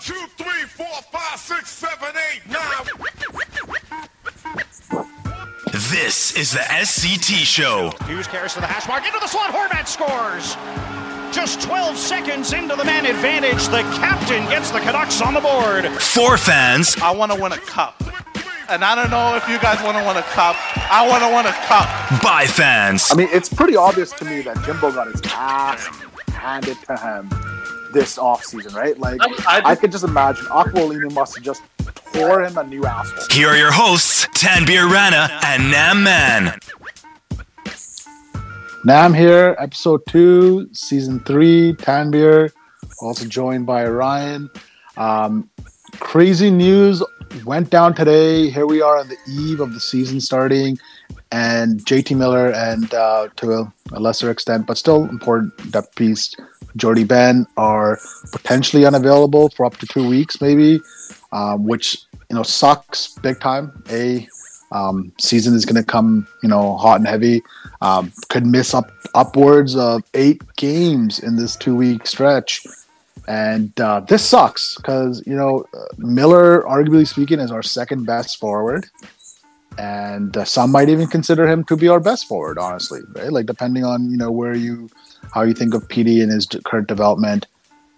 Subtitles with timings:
[0.00, 2.86] two, three, four, five, six, seven, eight, nine.
[5.72, 7.90] This is the SCT Show.
[8.06, 9.50] Hughes carries to the hash mark into the slot.
[9.50, 10.56] Horvat scores.
[11.34, 15.86] Just 12 seconds into the man advantage, the captain gets the Canucks on the board.
[16.00, 18.02] For fans, I want to win a cup.
[18.70, 20.56] And I don't know if you guys want to win a cup.
[20.90, 22.22] I want to win a cup.
[22.22, 23.08] by fans.
[23.10, 25.86] I mean, it's pretty obvious to me that Jimbo got his ass
[26.28, 27.28] handed to him
[27.92, 28.98] this offseason, right?
[28.98, 31.62] Like, I- I, could just imagine Aquilini must have just
[32.12, 33.24] tore him a new asshole.
[33.30, 36.58] Here are your hosts, Tanbir Rana and Nam Man.
[38.84, 42.52] Nam here, episode two, season three, Tanbeer,
[43.00, 44.48] also joined by Ryan.
[44.96, 45.50] Um,
[45.98, 47.02] crazy news
[47.44, 48.48] went down today.
[48.50, 50.78] Here we are on the eve of the season starting,
[51.30, 56.34] and JT Miller and uh, to a lesser extent, but still important depth piece,
[56.76, 57.98] Jordie Benn are
[58.32, 60.80] potentially unavailable for up to two weeks, maybe,
[61.32, 61.98] um, which
[62.30, 63.82] you know sucks big time.
[63.90, 64.28] A
[64.70, 67.42] um, season is going to come, you know, hot and heavy.
[67.80, 72.66] Um, could miss up upwards of eight games in this two week stretch,
[73.26, 78.38] and uh, this sucks because you know uh, Miller, arguably speaking, is our second best
[78.38, 78.86] forward,
[79.78, 82.58] and uh, some might even consider him to be our best forward.
[82.58, 83.32] Honestly, right?
[83.32, 84.90] Like depending on you know where you,
[85.32, 87.46] how you think of PD and his current development,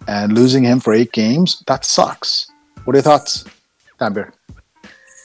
[0.07, 2.51] and losing him for eight games, that sucks.
[2.85, 3.45] What are your thoughts,
[3.99, 4.33] Tambir?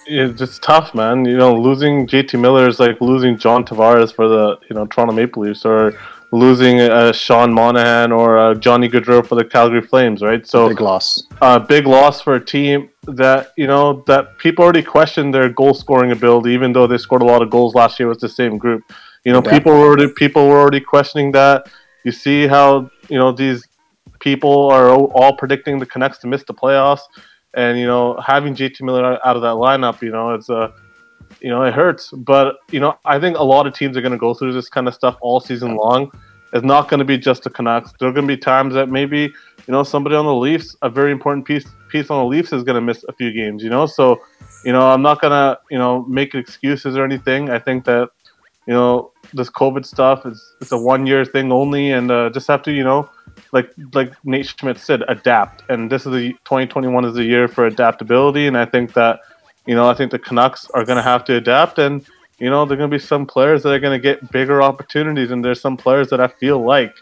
[0.07, 1.25] it's just tough, man.
[1.25, 5.13] You know, losing JT Miller is like losing John Tavares for the you know Toronto
[5.13, 5.93] Maple Leafs, or
[6.35, 10.45] losing uh, Sean Monahan or uh, Johnny Gaudreau for the Calgary Flames, right?
[10.45, 11.23] So Big loss.
[11.41, 15.73] a big loss for a team that you know that people already questioned their goal
[15.73, 18.57] scoring ability, even though they scored a lot of goals last year with the same
[18.57, 18.81] group.
[19.23, 19.51] You know, Yeah.
[19.57, 21.67] people were already people were already questioning that.
[22.03, 23.65] You see how you know these
[24.19, 27.01] people are all all predicting the Canucks to miss the playoffs,
[27.53, 30.73] and you know having JT Miller out of that lineup, you know it's a
[31.41, 32.11] you know it hurts.
[32.11, 34.69] But you know I think a lot of teams are going to go through this
[34.69, 36.11] kind of stuff all season long.
[36.53, 37.91] It's not going to be just the Canucks.
[37.99, 39.33] There are going to be times that maybe
[39.67, 42.63] you know somebody on the Leafs, a very important piece piece on the Leafs is
[42.63, 43.63] going to miss a few games.
[43.63, 44.21] You know, so
[44.63, 47.49] you know I'm not gonna you know make excuses or anything.
[47.49, 48.09] I think that
[48.67, 52.47] you know this COVID stuff is it's a one year thing only, and uh, just
[52.47, 53.09] have to you know
[53.51, 55.63] like like Nate Schmidt said, adapt.
[55.69, 59.21] And this is the 2021 is the year for adaptability, and I think that
[59.65, 62.05] you know I think the Canucks are going to have to adapt, and
[62.39, 64.61] you know there are going to be some players that are going to get bigger
[64.61, 66.93] opportunities, and there's some players that I feel like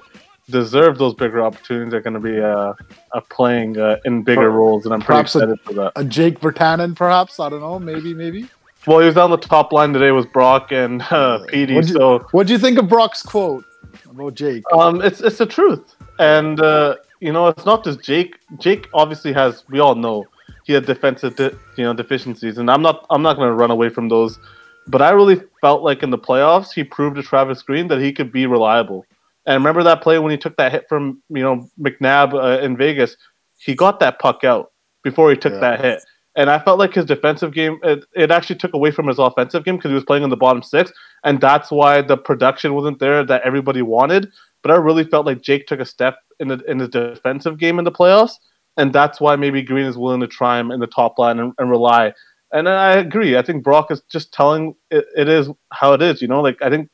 [0.50, 1.94] deserve those bigger opportunities.
[1.94, 2.74] Are going to be uh,
[3.12, 5.92] uh playing uh, in bigger roles, and I'm pretty perhaps a- excited for that.
[5.96, 7.40] A Jake Virtanen, perhaps.
[7.40, 7.80] I don't know.
[7.80, 8.48] Maybe, maybe.
[8.86, 11.96] Well, he was on the top line today with Brock and uh, PD, What'd you,
[11.96, 13.64] so what'd you think of Brock's quote
[14.10, 14.64] about Jake?
[14.74, 18.36] Um, it's it's the truth, and uh, you know it's not just Jake.
[18.60, 19.64] Jake obviously has.
[19.70, 20.28] We all know
[20.64, 23.72] he had defensive, de- you know, deficiencies, and I'm not I'm not going to run
[23.72, 24.40] away from those.
[24.88, 28.12] But I really felt like in the playoffs, he proved to Travis Green that he
[28.12, 29.06] could be reliable.
[29.46, 32.78] And remember that play when he took that hit from you know McNabb uh, in
[32.78, 33.16] Vegas?
[33.58, 34.72] He got that puck out
[35.04, 35.60] before he took Yeah.
[35.60, 36.04] that hit.
[36.36, 39.64] And I felt like his defensive game, it, it actually took away from his offensive
[39.64, 40.92] game because he was playing in the bottom six.
[41.24, 44.32] And that's why the production wasn't there that everybody wanted.
[44.64, 47.78] But I really felt like Jake took a step in the in his defensive game
[47.80, 48.34] in the playoffs,
[48.78, 51.54] and that's why maybe Green is willing to try him in the top line and,
[51.60, 52.14] and rely.
[52.54, 53.36] And I agree.
[53.36, 56.22] I think Brock is just telling it, it is how it is.
[56.22, 56.90] You know, like I think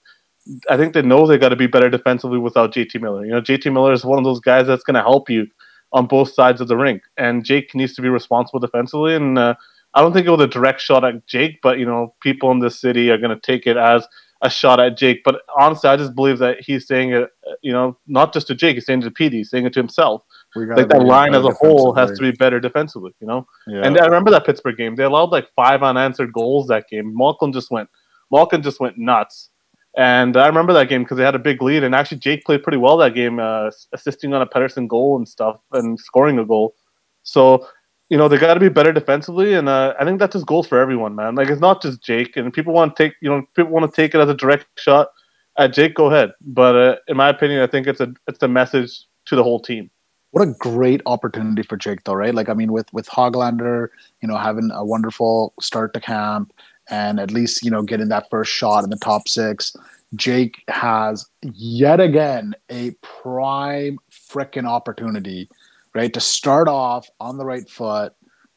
[0.69, 3.25] I think they know they got to be better defensively without JT Miller.
[3.25, 5.47] You know, JT Miller is one of those guys that's going to help you
[5.91, 9.15] on both sides of the rink, and Jake needs to be responsible defensively.
[9.15, 9.55] And uh,
[9.93, 12.59] I don't think it was a direct shot at Jake, but you know, people in
[12.59, 14.07] this city are going to take it as
[14.41, 15.23] a shot at Jake.
[15.25, 17.29] But honestly, I just believe that he's saying it,
[17.61, 19.79] you know, not just to Jake, he's saying it to PD, he's saying it to
[19.79, 20.23] himself.
[20.55, 23.47] Like that line as a whole has to be better defensively, you know.
[23.67, 23.85] Yeah.
[23.85, 27.15] And I remember that Pittsburgh game; they allowed like five unanswered goals that game.
[27.15, 27.87] Malkin just went,
[28.31, 29.49] Malkin just went nuts.
[29.97, 32.63] And I remember that game because they had a big lead, and actually Jake played
[32.63, 36.45] pretty well that game, uh, assisting on a Pettersson goal and stuff, and scoring a
[36.45, 36.75] goal.
[37.23, 37.67] So,
[38.09, 40.67] you know, they got to be better defensively, and uh, I think that's just goals
[40.67, 41.35] for everyone, man.
[41.35, 43.95] Like it's not just Jake, and people want to take, you know, people want to
[43.95, 45.09] take it as a direct shot
[45.57, 45.95] at Jake.
[45.95, 49.35] Go ahead, but uh, in my opinion, I think it's a it's a message to
[49.35, 49.89] the whole team.
[50.31, 52.35] What a great opportunity for Jake, though, right?
[52.35, 53.89] Like, I mean, with with Hoglander,
[54.21, 56.53] you know, having a wonderful start to camp
[56.89, 59.75] and at least you know getting that first shot in the top six,
[60.15, 65.49] Jake has yet again a prime freaking opportunity,
[65.93, 68.13] right, to start off on the right foot.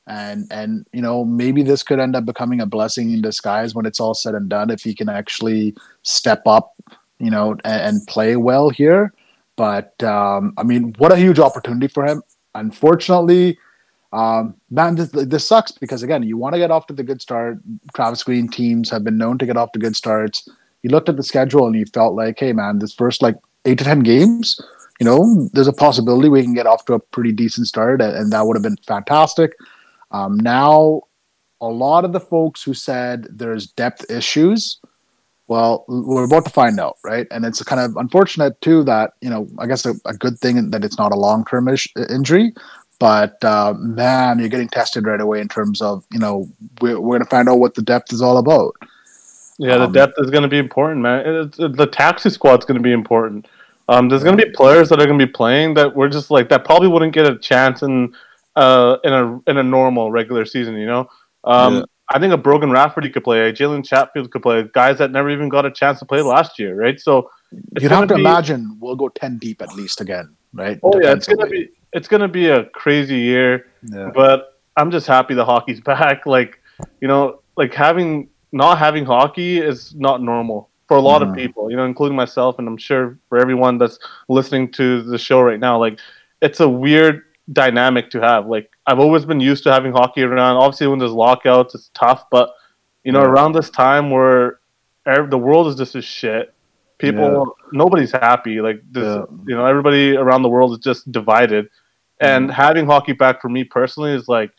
[0.09, 3.87] And and you know maybe this could end up becoming a blessing in disguise when
[3.87, 6.75] it's all said and done if he can actually step up,
[7.21, 9.13] you know, and, and play well here.
[9.57, 12.23] But um, I mean, what a huge opportunity for him.
[12.55, 13.59] Unfortunately,
[14.13, 17.23] Um, man, this, this sucks because again, you want to get off to the good
[17.23, 17.59] start.
[17.95, 20.47] Travis Green teams have been known to get off to good starts.
[20.83, 23.79] You looked at the schedule and you felt like, hey, man, this first like eight
[23.79, 24.61] to ten games,
[25.01, 28.31] you know, there's a possibility we can get off to a pretty decent start, and,
[28.33, 29.57] that would have been fantastic.
[30.11, 31.03] Um, now,
[31.63, 34.79] a lot of the folks who said there's depth issues,
[35.53, 37.27] well, we're about to find out, right?
[37.31, 40.71] And it's kind of unfortunate too that you know, I guess a, a good thing
[40.73, 42.53] that it's not a long term ish- injury,
[42.99, 46.49] but uh, man, you're getting tested right away in terms of you know
[46.81, 48.73] we're, we're going to find out what the depth is all about.
[49.59, 51.19] Yeah, the Um, depth is going to be important, man.
[51.27, 53.47] It's, it- the taxi squad's going to be important.
[53.89, 56.31] Um, there's going to be players that are going to be playing that we're just
[56.31, 58.15] like that probably wouldn't get a chance in
[58.57, 60.75] uh in a in a normal regular season.
[60.77, 61.03] You know,
[61.45, 61.83] um, Yeah.
[62.15, 65.31] I think a Brogan Rafferty could play, a Jalen Chatfield could play, guys that never
[65.31, 67.01] even got a chance to play last year, right?
[67.01, 67.31] So
[67.81, 70.79] You'd have to be- imagine we'll go ten deep at least again, right?
[70.83, 73.67] Oh yeah, it's gonna be it's gonna be a crazy year.
[73.83, 74.11] Yeah.
[74.15, 76.25] But I'm just happy the hockey's back.
[76.27, 76.61] Like,
[77.01, 81.37] you know, like having not having hockey is not normal for a lot of Mhm.
[81.37, 83.99] people, you know, including myself and I'm sure for everyone that's
[84.29, 85.79] listening to the show right now.
[85.79, 85.99] Like
[86.43, 87.23] it's a weird
[87.53, 88.47] dynamic to have.
[88.47, 90.57] Like I've always been used to having hockey around.
[90.57, 92.51] Obviously when there's lockouts it's tough, but
[93.05, 93.29] you know, Yeah.
[93.29, 94.59] around this time where
[95.05, 96.53] the world is just as shit.
[96.99, 98.61] People nobody's happy.
[98.61, 99.25] Like this, Yeah.
[99.47, 101.69] you know, everybody around the world is just divided.
[102.21, 102.55] And Mm-hmm.
[102.55, 104.53] having hockey back for me personally is like,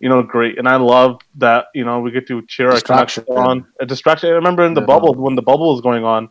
[0.00, 0.58] you know, great.
[0.58, 3.24] And I love that, you know, we get to cheer our Canucks Distraction.
[3.38, 3.66] on.
[3.80, 4.28] A distraction.
[4.28, 4.86] I remember in the Yeah.
[4.86, 6.28] bubble when the bubble was going on,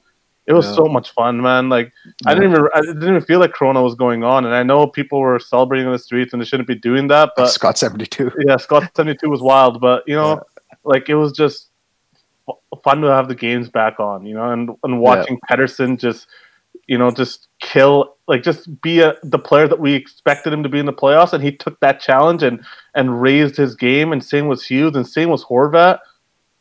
[0.48, 0.76] it was Yeah.
[0.76, 1.70] so much fun, man.
[1.70, 1.92] Like
[2.26, 4.46] I didn't even I didn't even feel like Corona was going on.
[4.46, 7.32] And I know people were celebrating in the streets and they shouldn't be doing that,
[7.36, 8.32] but Scott seventy two.
[8.46, 10.42] yeah, Scott seventy two was wild, but you know,
[10.84, 11.70] like it was just
[12.48, 16.28] f- fun to have the games back on, you know, and and watching Pettersson just,
[16.88, 20.70] you know, just kill, like just be a, the player that we expected him to
[20.70, 22.64] be in the playoffs, and he took that challenge and
[22.94, 25.98] and raised his game, and same was Hughes, and same was Horvat.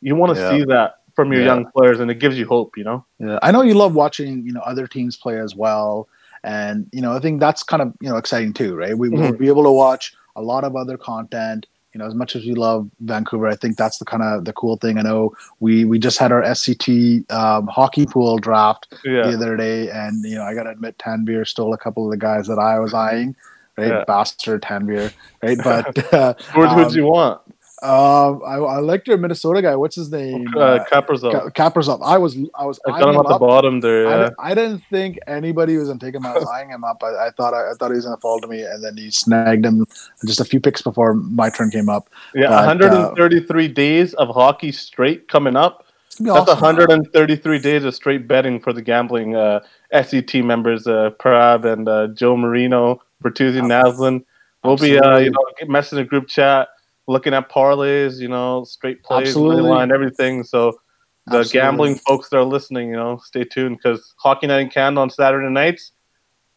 [0.00, 0.50] You want to Yeah.
[0.50, 1.54] see that from your Yeah.
[1.54, 3.04] young players, and it gives you hope, you know.
[3.18, 6.08] Yeah, I know you love watching, you know, other teams play as well,
[6.42, 8.96] and you know, I think that's kind of you know exciting too, right?
[8.96, 9.38] We will Mhm.
[9.38, 11.66] be able to watch a lot of other content.
[11.92, 14.52] You know, as much as we love Vancouver, I think that's the kind of the
[14.52, 14.98] cool thing.
[14.98, 19.56] I know we we just had our SCT um, hockey pool draft Yeah, the other
[19.56, 22.58] day, and you know, I gotta admit, Tanvir stole a couple of the guys that
[22.58, 23.36] I was eyeing,
[23.78, 23.88] right?
[23.92, 24.04] Yeah.
[24.08, 25.56] Bastard Tanvir, right?
[25.62, 27.40] But uh, who'd um, you want?
[27.84, 29.76] Um, I, I liked your Minnesota guy.
[29.76, 30.46] What's his name?
[30.56, 31.52] Uh, Kaprizov.
[31.52, 32.00] Ka- Kaprizov.
[32.02, 34.08] I was I was I got him at the bottom there.
[34.08, 34.28] I, Yeah.
[34.30, 36.24] di- I didn't think anybody was gonna take him.
[36.24, 37.02] I was eyeing him up.
[37.02, 39.10] I, I thought I, I thought he was gonna fall to me, and then he
[39.10, 39.84] snagged him
[40.24, 42.08] just a few picks before my turn came up.
[42.34, 45.84] Yeah, But, uh, 133 days of hockey straight coming up.
[46.06, 46.62] It's gonna be That's awesome.
[46.76, 49.60] 133 days of straight betting for the gambling uh,
[49.92, 54.24] SCT members, uh, Parab and uh, Joe Marino, Bertuzzi, Naslin.
[54.62, 56.68] We'll be, uh, you know, messaging the group chat,
[57.06, 59.56] looking at parlays, you know, straight plays, Absolutely.
[59.62, 60.42] money line, everything.
[60.44, 60.78] So
[61.26, 61.52] the Absolutely.
[61.52, 65.10] gambling folks that are listening, you know, stay tuned because Hockey Night in Canada on
[65.10, 65.92] Saturday nights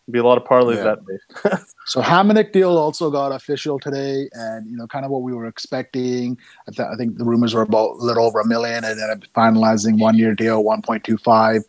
[0.09, 0.95] be a lot of parlays Yeah.
[0.95, 1.57] that day.
[1.85, 5.45] So Hamonic deal also got official today, and you know, kind of what we were
[5.45, 6.37] expecting.
[6.67, 9.21] I, th- I think the rumors were about a little over a million, and then
[9.33, 11.61] finalizing one year deal, one point two five.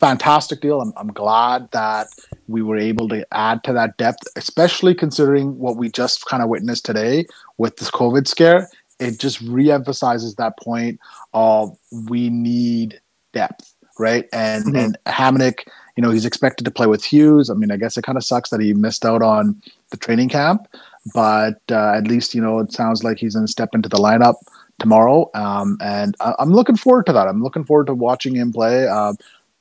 [0.00, 0.80] Fantastic deal.
[0.80, 2.08] I'm, I'm glad that
[2.48, 6.48] we were able to add to that depth, especially considering what we just kind of
[6.50, 7.24] witnessed today
[7.56, 8.68] with this COVID scare.
[9.00, 11.00] It just reemphasizes that point
[11.32, 11.76] of
[12.10, 13.00] we need
[13.32, 14.26] depth, right?
[14.32, 14.84] And Mhm.
[14.84, 17.48] and Hamonic, you know, he's expected to play with Hughes.
[17.48, 19.60] I mean, I guess it kind of sucks that he missed out on
[19.90, 20.66] the training camp,
[21.14, 23.96] but uh, at least you know it sounds like he's going to step into the
[23.98, 24.34] lineup
[24.78, 25.30] tomorrow.
[25.34, 27.28] Um, and I- I'm looking forward to that.
[27.28, 28.86] I'm looking forward to watching him play.
[28.86, 29.14] Uh,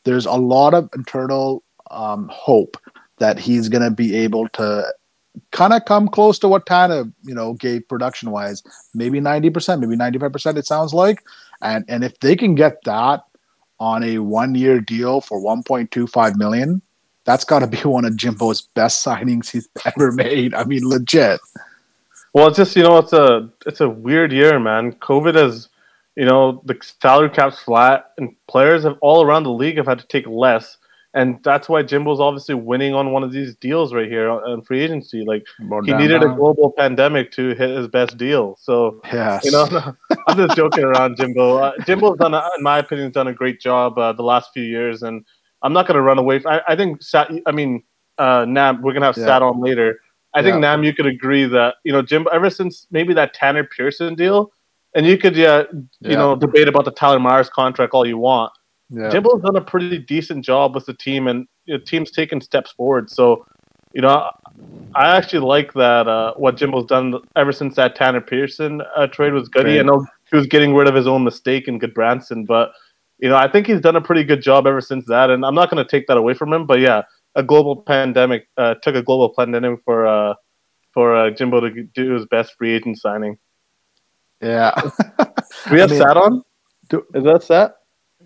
[0.06, 2.78] there's a lot of internal um, hope
[3.18, 4.86] that he's going to be able to
[5.52, 8.64] kind of come close to what Tana, you know, gave production wise.
[8.94, 11.24] Maybe 90%, maybe 95%, it sounds like.
[11.62, 13.24] And and if they can get that
[13.80, 16.82] on a one year deal for 1.25 million,
[17.24, 20.54] that's got to be one of Jimbo's best signings he's ever made.
[20.54, 21.40] I mean, legit.
[22.34, 24.94] Well, it's just you know, it's a it's a weird year, man.
[24.94, 25.70] COVID has,
[26.16, 30.00] you know, the salary cap's flat, and players have all around the league have had
[30.00, 30.78] to take less,
[31.14, 34.82] and that's why Jimbo's obviously winning on one of these deals right here on free
[34.82, 35.24] agency.
[35.26, 39.44] Like he needed a global pandemic to hit his best deal, so Yes.
[39.46, 39.68] you know,
[40.28, 41.58] I'm just joking around, Jimbo.
[41.58, 44.64] Uh, Jimbo's done, a, in my opinion, done a great job uh, the last few
[44.64, 45.26] years, and
[45.62, 46.40] I'm not going to run away.
[46.40, 47.84] From, I, I think, Sat, I mean,
[48.18, 49.26] uh, Nam, we're going to have Yeah.
[49.26, 50.00] Sat on later.
[50.34, 50.60] I think Yeah.
[50.60, 52.30] Nam, you could agree that you know Jimbo.
[52.30, 54.52] Ever since maybe that Tanner Pearson deal,
[54.96, 56.16] and you could, yeah, you Yeah.
[56.16, 58.52] know, debate about the Tyler Myers contract all you want.
[58.90, 59.10] Yeah.
[59.10, 63.10] Jimbo's done a pretty decent job with the team, and the team's taken steps forward.
[63.10, 63.46] So,
[63.94, 64.30] you know,
[64.96, 69.34] I actually like that uh, what Jimbo's done ever since that Tanner Pearson uh, trade
[69.34, 69.68] was good.
[69.68, 72.72] I know he was getting rid of his own mistake in Gudbranson, but
[73.20, 75.30] you know I think he's done a pretty good job ever since that.
[75.30, 76.66] And I'm not going to take that away from him.
[76.66, 77.04] But yeah,
[77.36, 80.36] a global pandemic uh, took a global pandemic for uh,
[80.94, 83.38] for uh, Jimbo to do his best free agent signing.
[84.46, 84.72] Yeah.
[85.72, 86.44] We have I mean- Sat on.
[86.90, 87.76] Do- Is that Sat?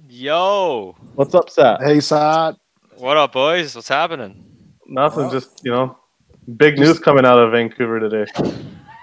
[0.09, 1.81] Yo, What's up, Sat?
[1.81, 2.55] hey, Sat.
[2.97, 3.75] what up, boys?
[3.75, 4.43] What's happening?
[4.87, 5.23] Nothing.
[5.23, 5.97] Well- just you know,
[6.57, 8.29] big news coming out of Vancouver today.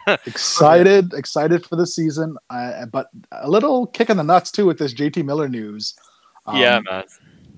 [0.26, 4.78] Excited, excited for the season, uh, but a little kick in the nuts too with
[4.78, 5.94] this JT Miller news.
[6.46, 7.02] Um, yeah, man.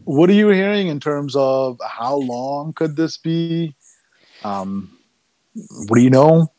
[0.04, 3.74] What are you hearing in terms of how long could this be?
[4.44, 4.96] Um,
[5.88, 6.50] what do you know?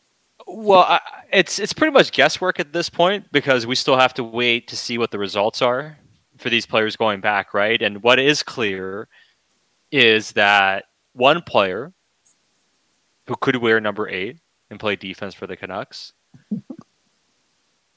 [0.51, 0.99] Well, I,
[1.31, 4.75] it's it's pretty much guesswork at this point because we still have to wait to
[4.75, 5.97] see what the results are
[6.39, 7.79] for these players going back, right?
[7.79, 9.07] And what is clear
[9.91, 11.93] is that one player
[13.27, 14.37] who could wear number eight
[14.71, 16.13] and play defense for the Canucks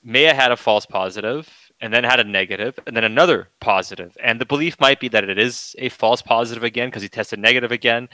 [0.03, 1.49] may have had a false positive
[1.81, 4.15] and then had a negative and then another positive.
[4.23, 7.39] And the belief might be that it is a false positive again because he tested
[7.39, 8.11] negative again.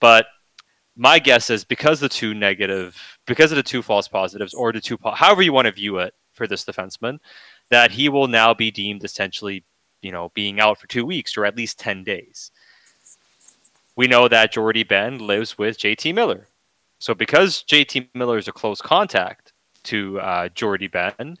[0.00, 0.26] But
[0.98, 4.80] my guess is because the two negative, because of the two false positives or the
[4.80, 7.20] two, po- however you want to view it for this defenseman,
[7.70, 9.64] that he will now be deemed essentially,
[10.02, 12.50] you know, being out for two weeks or at least 10 days.
[13.94, 16.48] We know that Jordie Benn lives with JT Miller.
[16.98, 19.52] So because JT Miller is a close contact
[19.84, 21.36] to uh, Jordie Benn,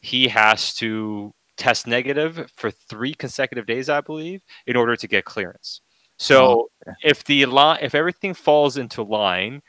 [0.00, 5.24] he has to test negative for three consecutive days, I believe, in order to get
[5.24, 5.80] clearance.
[6.18, 9.62] So oh, if the line, if everything falls into line,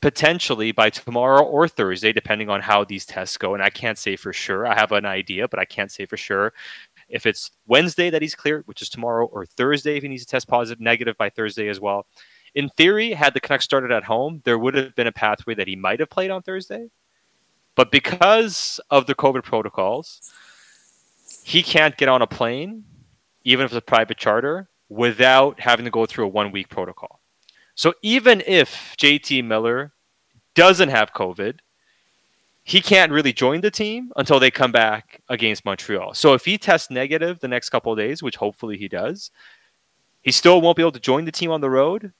[0.00, 4.16] potentially by tomorrow or Thursday, depending on how these tests go, and I can't say
[4.16, 4.66] for sure.
[4.66, 6.52] I have an idea, but I can't say for sure.
[7.08, 10.30] If it's Wednesday that he's cleared, which is tomorrow, or Thursday if he needs to
[10.30, 12.06] test positive, negative by Thursday as well.
[12.54, 15.68] In theory, had the Canucks started at home, there would have been a pathway that
[15.68, 16.88] he might have played on Thursday.
[17.74, 20.32] But because of the COVID protocols,
[21.44, 22.84] he can't get on a plane,
[23.44, 27.20] even if it's a private charter, without having to go through a one week protocol.
[27.74, 29.92] So even if JT Miller
[30.54, 31.58] doesn't have COVID,
[32.64, 36.12] he can't really join the team until they come back against Montreal.
[36.14, 39.30] So if he tests negative the next couple of days, which hopefully he does,
[40.20, 42.12] he still won't be able to join the team on the road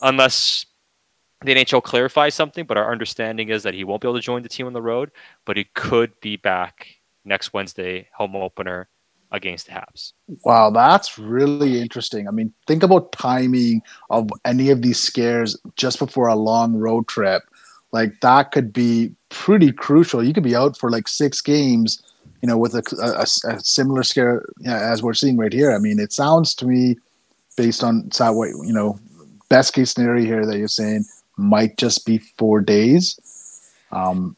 [0.00, 0.66] unless
[1.44, 2.64] the NHL clarifies something.
[2.66, 4.82] But our understanding is that he won't be able to join the team on the
[4.82, 5.12] road,
[5.44, 8.88] but he could be back next Wednesday, home opener
[9.32, 10.12] against the Habs.
[10.44, 12.28] Wow, that's really interesting.
[12.28, 17.08] I mean, think about timing of any of these scares just before a long road
[17.08, 17.42] trip.
[17.92, 20.22] Like that could be pretty crucial.
[20.22, 22.02] You could be out for like six games,
[22.42, 25.72] you know, with a, a- a similar scare yeah, as we're seeing right here.
[25.72, 26.96] I mean, it sounds to me,
[27.56, 28.98] based on what you know,
[29.48, 31.04] best case scenario here that you're saying
[31.36, 33.18] might just be four days.
[33.90, 34.36] Um,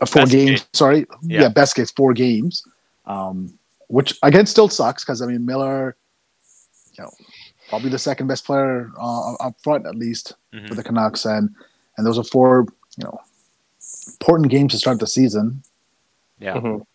[0.00, 0.60] uh, four Best games.
[0.60, 0.68] case.
[0.72, 1.42] Sorry, Yeah.
[1.42, 1.48] yeah.
[1.50, 2.64] best case four games.
[3.06, 3.52] Um,
[3.90, 5.96] which again still sucks because I mean Miller,
[6.96, 7.10] you know,
[7.68, 10.68] probably the second best player uh, up front at least Mhm.
[10.68, 11.54] for the Canucks, and
[11.96, 12.66] and those are four
[12.96, 13.18] you know
[14.20, 15.62] important games to start the season.
[16.38, 16.54] Yeah.
[16.54, 16.86] Mhm.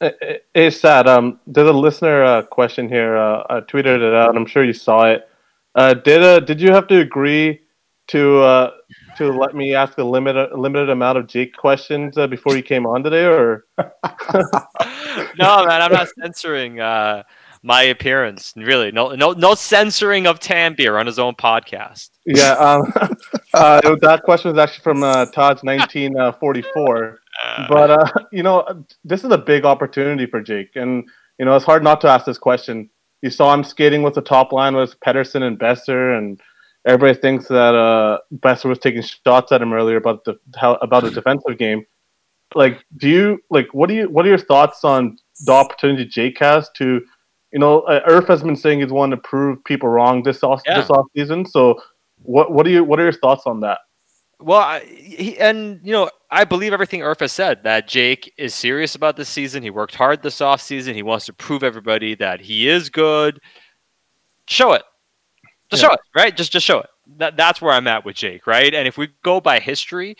[0.00, 1.06] Eh, eh, Hey, Sat.
[1.06, 3.16] Um, there's a listener uh, question here.
[3.16, 5.28] Uh, I tweeted it out, and I'm sure you saw it.
[5.74, 7.60] Uh, did uh, did you have to agree
[8.08, 8.70] to uh,
[9.22, 12.86] to let me ask a limited limited amount of Jake questions uh, before you came
[12.86, 13.86] on today, or no,
[15.66, 17.22] man, I'm not censoring uh,
[17.62, 18.52] my appearance.
[18.56, 22.10] Really, no, no, no censoring of Tanbeer on his own podcast.
[22.26, 22.52] yeah?
[22.52, 22.92] Um,
[23.54, 27.18] uh, that question was actually from uh, Todd's 1944.
[27.68, 31.04] but uh, you know, this is a big opportunity for Jake, and
[31.38, 32.90] you know, it's hard not to ask this question.
[33.22, 36.40] You saw him skating with the top line with Pettersson and Boeser, and
[36.84, 41.04] everybody thinks that uh, Boeser was taking shots at him earlier about the how, about
[41.04, 41.84] the defensive game.
[42.54, 46.38] Like, do you like what do you what are your thoughts on the opportunity Jake
[46.38, 47.02] has to,
[47.52, 50.62] you know, uh, Irf has been saying he's wanting to prove people wrong this off
[50.66, 50.80] Yeah.
[50.80, 51.46] this off season.
[51.46, 51.80] So,
[52.22, 53.78] what what do you what are your thoughts on that?
[54.38, 58.54] Well, I, he, and you know, I believe everything Irf has said that Jake is
[58.54, 59.62] serious about this season.
[59.62, 60.94] He worked hard this off season.
[60.94, 63.38] He wants to prove everybody that he is good.
[64.48, 64.82] Show it.
[65.72, 65.88] Just Yeah.
[65.88, 66.36] show it, right?
[66.36, 66.90] Just just show it.
[67.16, 68.72] That, that's where I'm at with Jake, right?
[68.72, 70.16] And if we go by history,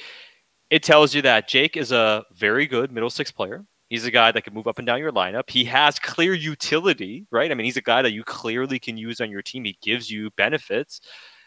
[0.70, 3.64] it tells you that Jake is a very good middle six player.
[3.88, 5.50] He's a guy that can move up and down your lineup.
[5.50, 7.50] He has clear utility, right?
[7.50, 9.64] I mean, he's a guy that you clearly can use on your team.
[9.64, 11.02] He gives you benefits.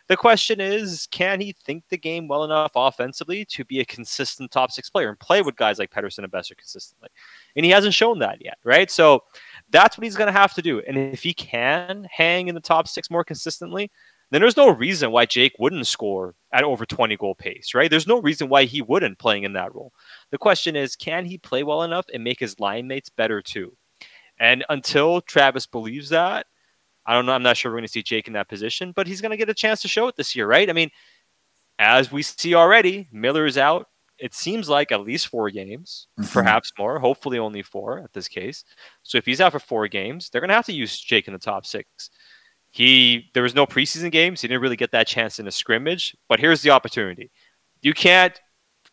[0.08, 4.52] The question is, can he think the game well enough offensively to be a consistent
[4.52, 7.10] top six player and play with guys like Pettersson and Boeser consistently?
[7.56, 8.92] And he hasn't shown that yet, right?
[8.92, 9.24] So
[9.70, 10.82] that's what he's going to have to do.
[10.82, 13.92] And if he can hang in the top six more consistently,
[14.32, 17.90] then there's no reason why Jake wouldn't score at over 20 goal pace, right?
[17.90, 19.94] There's no reason why he wouldn't playing in that role.
[20.32, 23.76] The question is, can he play well enough and make his line mates better too?
[24.40, 26.48] And until Travis believes that,
[27.06, 27.34] I don't know.
[27.34, 29.38] I'm not sure we're going to see Jake in that position, but he's going to
[29.38, 30.70] get a chance to show it this year, right?
[30.70, 30.90] I mean,
[31.78, 33.88] as we see already, Miller is out.
[34.18, 36.32] It seems like at least four games, Mhm.
[36.32, 37.00] perhaps more.
[37.00, 38.64] Hopefully, only four at this case.
[39.04, 41.34] So if he's out for four games, they're going to have to use Jake in
[41.34, 42.10] the top six.
[42.72, 44.42] He there was no preseason games.
[44.42, 46.16] He didn't really get that chance in a scrimmage.
[46.28, 47.32] But here's the opportunity:
[47.82, 48.40] you can't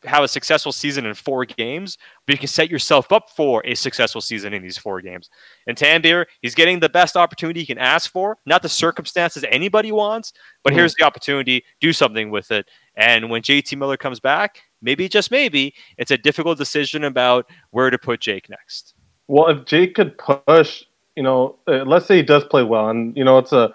[0.05, 3.75] have a successful season in four games, but you can set yourself up for a
[3.77, 5.31] successful season in these four games.
[5.69, 9.93] And Tanbeer, he's getting the best opportunity he can ask for, not the circumstances anybody
[9.93, 10.33] wants,
[10.65, 10.77] but Mhm.
[10.77, 12.69] here's the opportunity, do something with it.
[12.97, 17.89] And when JT Miller comes back, maybe just maybe, it's a difficult decision about where
[17.89, 18.95] to put Jake next.
[19.29, 20.85] Well, if Jake could push,
[21.17, 23.73] you know, uh, let's say he does play well, and you know, it's a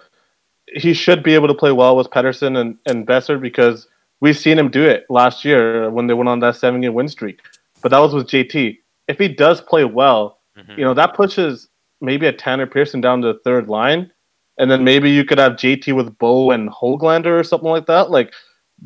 [0.68, 3.88] he should be able to play well with Pettersson and and Boeser because
[4.20, 7.08] we've seen him do it last year when they went on that seven game win
[7.08, 7.40] streak.
[7.82, 8.78] But that was with JT.
[9.08, 10.78] If he does play well, Mhm.
[10.78, 11.70] you know, that pushes
[12.02, 14.12] maybe a Tanner Pearson down to the third line,
[14.58, 18.12] and then maybe you could have JT with Bo and Hoglander or something like that.
[18.12, 18.34] Like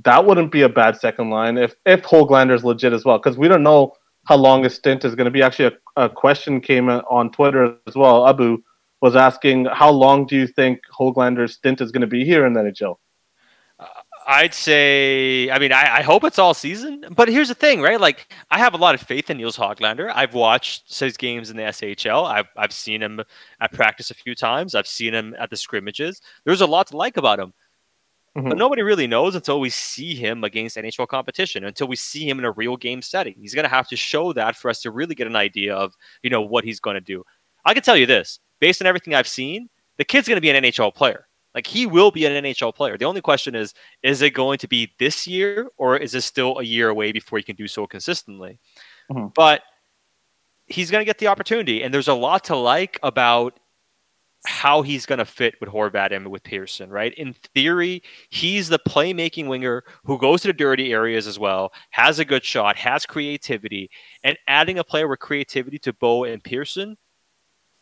[0.04, 3.38] that wouldn't be a bad second line if if Hoglander is legit as well, because
[3.38, 3.94] we don't know
[4.26, 5.42] how long his stint is going to be.
[5.42, 8.28] Actually, a, a question came on Twitter as well.
[8.28, 8.62] Abu
[9.02, 12.54] was asking, how long do you think Hoglander's stint is going to be here in
[12.54, 12.98] the NHL?
[13.80, 13.86] Uh,
[14.28, 17.06] I'd say, I mean, I, I hope it's all season.
[17.10, 18.00] But here's the thing, right?
[18.00, 20.12] Like, I have a lot of faith in Nils Hoglander.
[20.14, 22.30] I've watched his games in the SHL.
[22.30, 23.22] I've, I've seen him
[23.60, 24.76] at practice a few times.
[24.76, 26.22] I've seen him at the scrimmages.
[26.46, 27.54] There's a lot to like about him.
[28.34, 28.58] But Mhm.
[28.58, 32.46] nobody really knows until we see him against NHL competition, until we see him in
[32.46, 33.36] a real game setting.
[33.38, 35.94] He's going to have to show that for us to really get an idea of,
[36.24, 37.26] you know, what he's going to do.
[37.66, 40.50] I can tell you this, based on everything I've seen, the kid's going to be
[40.50, 41.28] an NHL player.
[41.54, 42.98] Like he will be an NHL player.
[42.98, 46.60] The only question is, is it going to be this year or is it still
[46.60, 48.58] a year away before he can do so consistently?
[49.12, 49.34] Mhm.
[49.34, 49.64] But
[50.68, 53.60] he's going to get the opportunity, and there's a lot to like about
[54.46, 57.14] how he's going to fit with Horvat and with Pearson, right?
[57.14, 62.18] In theory, he's the playmaking winger who goes to the dirty areas as well, has
[62.20, 63.90] a good shot, has creativity,
[64.24, 66.98] and adding a player with creativity to Bo and Pearson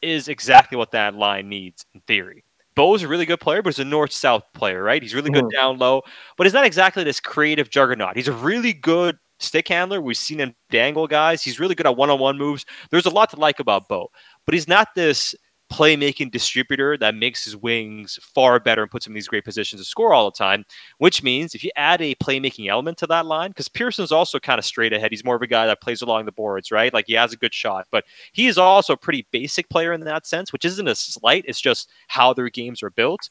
[0.02, 2.44] is exactly what that line needs in theory.
[2.76, 5.02] Bo's a really good player, but he's a north-south player, right?
[5.02, 5.52] He's really good Mhm.
[5.52, 6.02] down low,
[6.38, 8.16] but he's not exactly this creative juggernaut.
[8.16, 10.02] He's a really good stick handler.
[10.02, 11.42] We've seen him dangle guys.
[11.42, 12.66] He's really good at one-on-one moves.
[12.92, 14.12] There's a lot to like about Bo,
[14.46, 15.36] but he's not this
[15.72, 19.82] playmaking distributor that makes his wings far better and puts him in these great positions
[19.82, 20.66] to score all the time.
[20.98, 24.60] Which means if you add a playmaking element to that line, because Pearson's also kind
[24.60, 26.94] of straight ahead, he's more of a guy that plays along the boards, right?
[26.94, 30.02] Like he has a good shot, but he is also a pretty basic player in
[30.02, 31.46] that sense, which isn't a slight.
[31.48, 33.30] It's just how their games are built.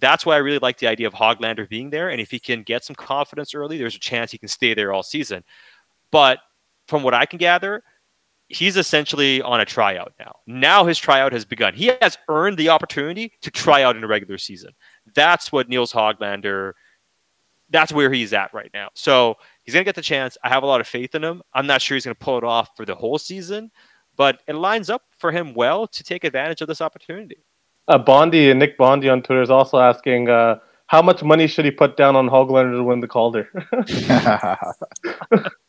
[0.00, 2.08] That's why I really like the idea of Hoglander being there.
[2.08, 4.92] And if he can get some confidence early, there's a chance he can stay there
[4.92, 5.42] all season.
[6.10, 6.38] But
[6.86, 7.82] from what I can gather,
[8.48, 10.36] he's essentially on a tryout now.
[10.46, 11.74] Now his tryout has begun.
[11.74, 14.72] He has earned the opportunity to try out in a regular season.
[15.14, 16.72] That's what Nils Hoglander.
[17.70, 18.88] That's where he's at right now.
[18.94, 20.38] So he's gonna get the chance.
[20.42, 21.42] I have a lot of faith in him.
[21.52, 23.70] I'm not sure he's gonna pull it off for the whole season,
[24.16, 27.44] but it lines up for him well to take advantage of this opportunity.
[27.86, 31.66] Uh, Bondi and Nick Bondi on Twitter is also asking, uh, how much money should
[31.66, 33.50] he put down on Hoglander to win the Calder?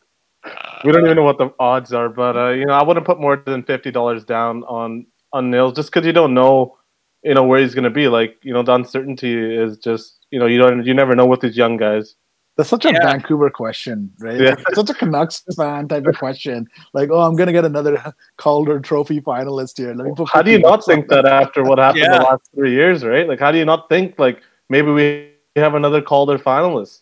[0.84, 3.20] we don't even know what the odds are, but uh, you know, I wouldn't put
[3.20, 6.76] more than fifty dollars down on on Nils just because you don't know,
[7.22, 8.08] you know, where he's going to be.
[8.08, 11.40] Like, you know, the uncertainty is just, you know, you don't, you never know with
[11.40, 12.16] these young guys.
[12.56, 13.04] That's such a Yeah.
[13.04, 14.40] Vancouver question, right?
[14.40, 14.54] Yeah.
[14.58, 16.66] It's such a Canucks fan type of question.
[16.92, 19.94] Like, oh, I'm gonna get another Calder Trophy finalist here.
[19.94, 22.18] Let me put How do you not think that after what happened Yeah.
[22.18, 23.26] the last three years, right?
[23.26, 27.00] Like, how do you not think like maybe we have another Calder finalist?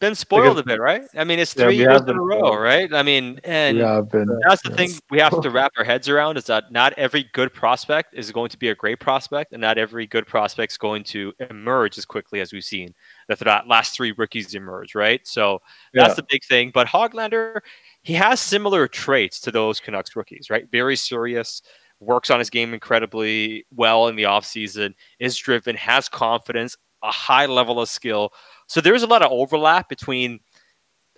[0.00, 1.02] Been spoiled Because- a bit, right?
[1.16, 2.60] I mean, it's three we years in a row, spoiled.
[2.60, 2.92] right?
[2.92, 4.26] I mean, and Yeah, been.
[4.48, 4.76] That's the yes.
[4.76, 8.30] thing we have to wrap our heads around is that not every good prospect is
[8.32, 11.98] going to be a great prospect, and not every good prospect is going to emerge
[11.98, 12.94] as quickly as we've seen
[13.28, 15.26] that the last three rookies emerge, right?
[15.26, 15.60] So
[15.94, 16.14] that's Yeah.
[16.14, 16.70] the big thing.
[16.72, 17.60] But Hoglander,
[18.02, 20.66] he has similar traits to those Canucks rookies, right?
[20.70, 21.62] Very serious,
[22.00, 27.46] works on his game incredibly well in the offseason, is driven, has confidence, a high
[27.46, 28.32] level of skill.
[28.66, 30.40] So there's a lot of overlap between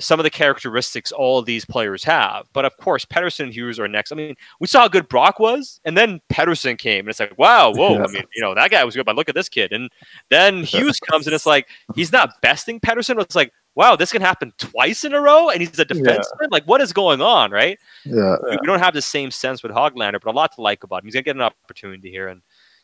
[0.00, 2.46] some of the characteristics all of these players have.
[2.52, 4.12] But of course, Pettersson and Hughes are next.
[4.12, 7.36] I mean, we saw how good Brock was, and then Pettersson came, and it's like,
[7.36, 7.94] wow, whoa.
[7.94, 8.04] Yeah.
[8.04, 9.72] I mean, you know, that guy was good, but look at this kid.
[9.72, 9.90] And
[10.30, 13.20] then Hughes comes, and it's like, he's not besting Pettersson.
[13.20, 16.48] It's like, wow, this can happen twice in a row, and he's a defenseman.
[16.52, 17.76] Like, what is going on, right?
[18.04, 20.84] Yeah, We- We don't have the same sense with Hoglander, but a lot to like
[20.84, 21.06] about him.
[21.06, 22.40] He's gonna get an opportunity here, and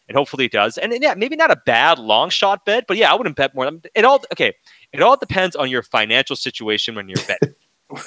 [0.08, 0.78] and hopefully it does.
[0.78, 3.54] And, and yeah, maybe not a bad long shot bet, but yeah, I wouldn't bet
[3.54, 3.70] more.
[3.94, 4.54] It all okay.
[4.92, 7.54] It all depends on your financial situation when you're betting.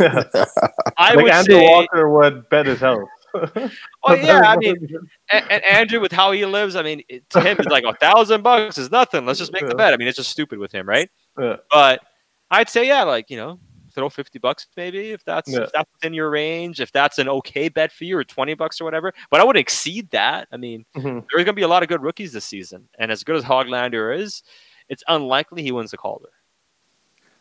[0.98, 3.08] I like would Andrew say, Walker would bet his house.
[3.34, 3.70] oh
[4.16, 4.76] yeah, I mean,
[5.32, 7.90] and, and Andrew with how he lives, I mean, it, to him, it's like oh,
[7.90, 9.26] a thousand bucks is nothing.
[9.26, 9.94] Let's just make the bet.
[9.94, 11.10] I mean, it's just stupid with him, right?
[11.40, 11.58] Yeah.
[11.70, 12.02] But
[12.50, 13.60] I'd say, yeah, like you know,
[13.98, 15.62] throw fifty bucks maybe if that's Yeah.
[15.64, 18.80] if that's within your range, if that's an okay bet for you, or twenty bucks
[18.80, 19.12] or whatever.
[19.32, 20.48] But I wouldn't exceed that.
[20.52, 21.26] I mean, Mhm.
[21.32, 23.44] there's going to be a lot of good rookies this season, and as good as
[23.44, 24.44] Hoglander is,
[24.88, 26.30] it's unlikely he wins the Calder.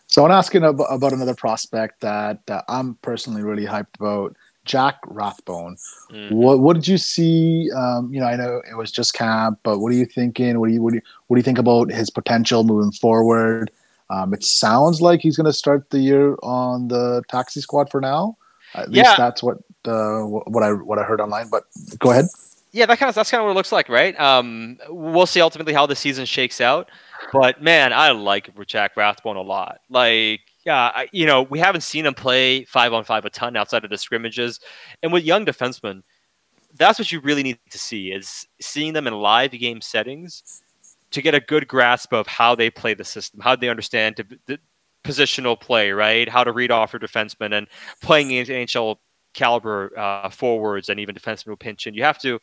[0.09, 4.37] So I'm asking ask about, about another prospect that uh, I'm personally really hyped about,
[4.65, 5.77] Jack Rathbone.
[6.11, 6.33] Mm.
[6.33, 7.71] What what did you see?
[7.73, 10.59] Um, you know, I know it was just camp, but what are you thinking?
[10.59, 13.71] What do you what do you, what do you think about his potential moving forward?
[14.11, 18.01] Um, it sounds like he's going to start the year on the taxi squad for
[18.01, 18.37] now.
[18.75, 19.17] At least Yeah.
[19.17, 21.49] that's what uh, what I what I heard online.
[21.49, 21.65] But
[21.99, 22.27] go ahead.
[22.73, 24.19] Yeah, that kind of that's kind of what it looks like, right?
[24.21, 26.91] Um, we'll see ultimately how the season shakes out.
[27.33, 29.81] But man, I like Jack Rathbone a lot.
[29.89, 33.57] Like, yeah, I, you know, we haven't seen him play five on five a ton
[33.57, 34.61] outside of the scrimmages,
[35.03, 36.03] and with young defensemen,
[36.77, 40.63] that's what you really need to see is seeing them in live game settings
[41.17, 44.39] to get a good grasp of how they play the system, how they understand the,
[44.47, 44.59] the
[45.03, 46.29] positional play, right?
[46.29, 47.69] How to read off your defenseman and
[48.03, 48.97] playing NHL
[49.33, 51.95] caliber uh, forwards and even defensemen who pinch in.
[51.95, 52.39] You have to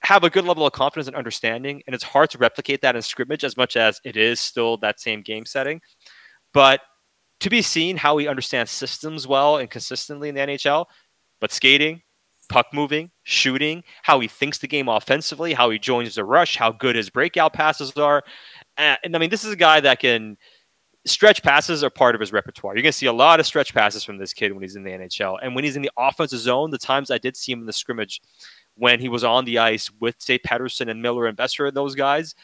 [0.00, 3.00] have a good level of confidence and understanding, and it's hard to replicate that in
[3.00, 5.80] scrimmage as much as it is still that same game setting.
[6.52, 6.82] But
[7.40, 10.84] to be seen how he understands systems well and consistently in the NHL,
[11.40, 12.02] but skating,
[12.48, 16.72] puck moving, shooting, how he thinks the game offensively, how he joins the rush, how
[16.72, 18.22] good his breakout passes are.
[18.76, 20.36] And I mean, this is a guy that can
[21.06, 22.74] stretch passes are part of his repertoire.
[22.74, 24.84] You're going to see a lot of stretch passes from this kid when he's in
[24.84, 25.38] the NHL.
[25.42, 27.72] And when he's in the offensive zone, the times I did see him in the
[27.72, 28.20] scrimmage
[28.76, 31.94] when he was on the ice with, say, Pettersson and Miller and Boeser and those
[31.94, 32.34] guys,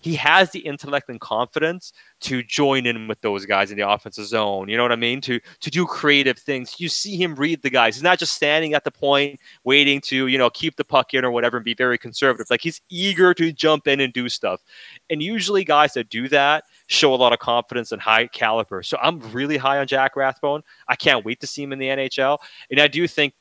[0.00, 4.26] he has the intellect and confidence to join in with those guys in the offensive
[4.26, 4.68] zone.
[4.68, 5.20] You know what I mean?
[5.22, 6.76] To to do creative things.
[6.78, 7.96] You see him read the guys.
[7.96, 11.24] He's not just standing at the point waiting to, you know, keep the puck in
[11.24, 12.50] or whatever and be very conservative.
[12.50, 14.62] Like he's eager to jump in and do stuff.
[15.10, 18.82] And usually guys that do that show a lot of confidence and high caliber.
[18.82, 20.62] So I'm really high on Jack Rathbone.
[20.88, 22.38] I can't wait to see him in the NHL.
[22.70, 23.34] And I do think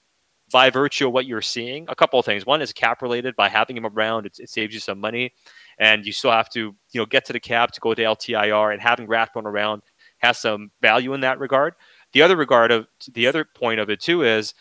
[0.51, 2.45] by virtue of what you're seeing, a couple of things.
[2.45, 3.35] One is cap related.
[3.35, 5.33] By having him around, it, it saves you some money,
[5.79, 8.73] and you still have to, you know, get to the cap to go to LTIR.
[8.73, 9.81] And having Rathbone around
[10.19, 11.73] has some value in that regard.
[12.11, 14.53] The other regard of the other point of it too is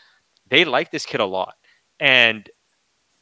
[0.49, 1.55] they like this kid a lot,
[1.99, 2.49] and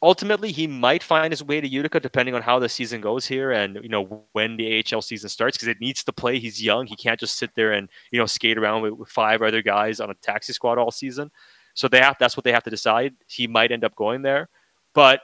[0.01, 3.51] ultimately he might find his way to Utica depending on how the season goes here
[3.51, 6.39] and you know when the AHL season starts because it needs to play.
[6.39, 9.41] He's young; he can't just sit there and you know skate around with, with five
[9.41, 11.31] other guys on a taxi squad all season.
[11.73, 13.15] So they have that's what they have to decide.
[13.27, 14.49] He might end up going there,
[14.93, 15.21] but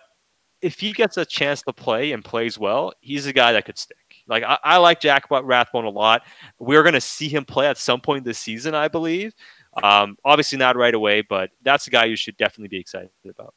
[0.64, 3.78] if he gets a chance to play and plays well, he's a guy that could
[3.78, 3.98] stick.
[4.28, 6.24] Like I, I like Jack Rathbone a lot.
[6.60, 9.34] We're going to see him play at some point this season, I believe.
[9.82, 13.54] Um, obviously not right away, but that's a guy you should definitely be excited about.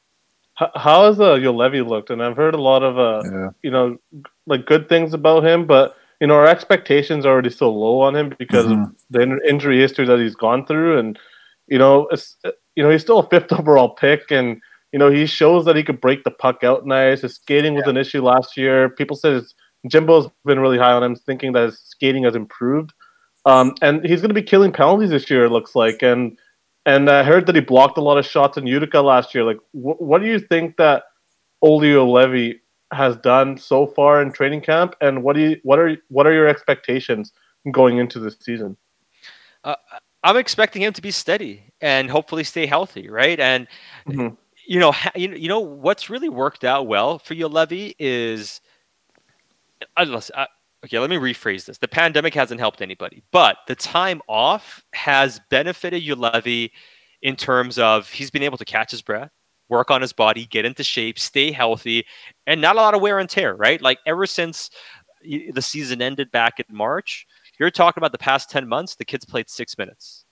[0.61, 2.11] H- How has uh, Levy looked?
[2.11, 3.51] And I've heard a lot of uh, Yeah.
[3.63, 3.99] you know,
[4.47, 8.17] like good things about him, but you know, our expectations are already so low on
[8.17, 8.95] him because of Mhm.
[9.11, 11.19] the injury history that he's gone through, and
[11.69, 12.37] you know, it's
[12.75, 14.61] you know, he's still a fifth overall pick, and
[14.93, 17.23] you know, he shows that he could break the puck out nice.
[17.23, 18.89] His skating was an issue last year.
[18.89, 19.55] People said his,
[19.91, 22.93] Jimbo's been really high on him, thinking that his skating has improved,
[23.45, 25.45] um, and he's going to be killing penalties this year.
[25.45, 26.39] It looks like, and
[26.87, 29.45] and I heard that he blocked a lot of shots in Utica last year.
[29.45, 31.05] Like, wh- what do you think that
[31.63, 32.61] Olli Juolevi
[32.93, 36.33] has done so far in training camp, and what do you what are what are
[36.33, 37.33] your expectations
[37.71, 38.77] going into this season?
[39.65, 39.75] Uh,
[40.23, 43.39] I'm expecting him to be steady and hopefully stay healthy, right?
[43.39, 43.69] And
[44.09, 44.37] Mhm.
[44.67, 48.61] You know, you know, what's really worked out well for Juolevi, is
[49.97, 50.47] I, listen, I,
[50.85, 50.99] okay.
[50.99, 56.03] Let me rephrase this: the pandemic hasn't helped anybody, but the time off has benefited
[56.03, 56.71] Juolevi,
[57.23, 59.31] in terms of he's been able to catch his breath,
[59.69, 62.05] work on his body, get into shape, stay healthy,
[62.47, 63.81] and not a lot of wear and tear, right?
[63.81, 64.71] Like ever since
[65.23, 67.27] the season ended back in March,
[67.59, 70.26] you're talking about the past 10 months, the kid's played six minutes.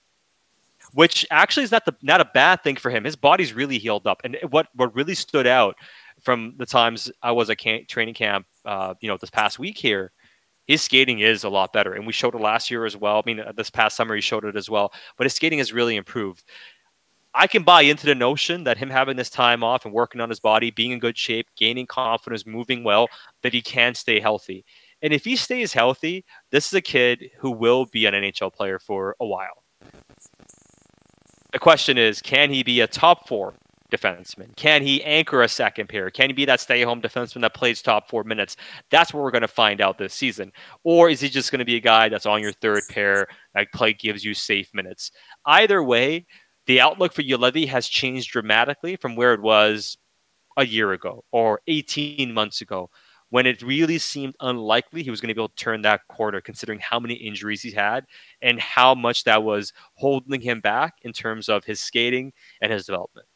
[0.95, 3.03] Which actually is not the not a bad thing for him.
[3.03, 5.75] His body's really healed up, and what what really stood out
[6.21, 9.77] from the times I was at camp, training camp, uh, you know, this past week
[9.77, 10.13] here,
[10.67, 13.17] his skating is a lot better, and we showed it last year as well.
[13.17, 15.73] I mean, uh, this past summer he showed it as well, but his skating has
[15.73, 16.43] really improved.
[17.33, 20.29] I can buy into the notion that him having this time off and working on
[20.29, 23.09] his body, being in good shape, gaining confidence, moving well,
[23.43, 24.63] that he can stay healthy.
[25.01, 28.79] And if he stays healthy, this is a kid who will be an NHL player
[28.79, 29.63] for a while.
[31.55, 33.53] The question is, can he be a top four
[33.89, 34.53] defenseman?
[34.57, 36.09] Can he anchor a second pair?
[36.09, 38.57] Can he be that stay home defenseman that plays top four minutes?
[38.91, 40.51] That's what we're going to find out this season.
[40.83, 43.71] Or is he just going to be a guy that's on your third pair that
[43.73, 45.11] play gives you safe minutes?
[45.45, 46.25] Either way,
[46.65, 49.97] the outlook for Juolevi has changed dramatically from where it was
[50.57, 52.89] a year ago or 18 months ago
[53.35, 56.39] when it really seemed unlikely he was going to be able to turn that corner,
[56.39, 58.05] considering how many injuries he's had
[58.41, 62.85] and how much that was holding him back in terms of his skating and his
[62.85, 63.27] development.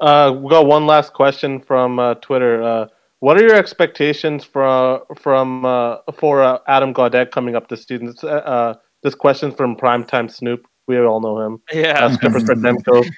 [0.00, 2.64] Uh, we got one last question from uh, Twitter.
[2.64, 2.86] Uh,
[3.20, 8.06] what are your expectations for from uh, for uh, Adam Gaudette coming up this season?
[8.06, 10.66] This, uh, this question from Primetime Snoop.
[10.88, 11.62] We all know him.
[11.72, 12.06] Yeah.
[12.06, 13.08] Uh, Strippers for Demko.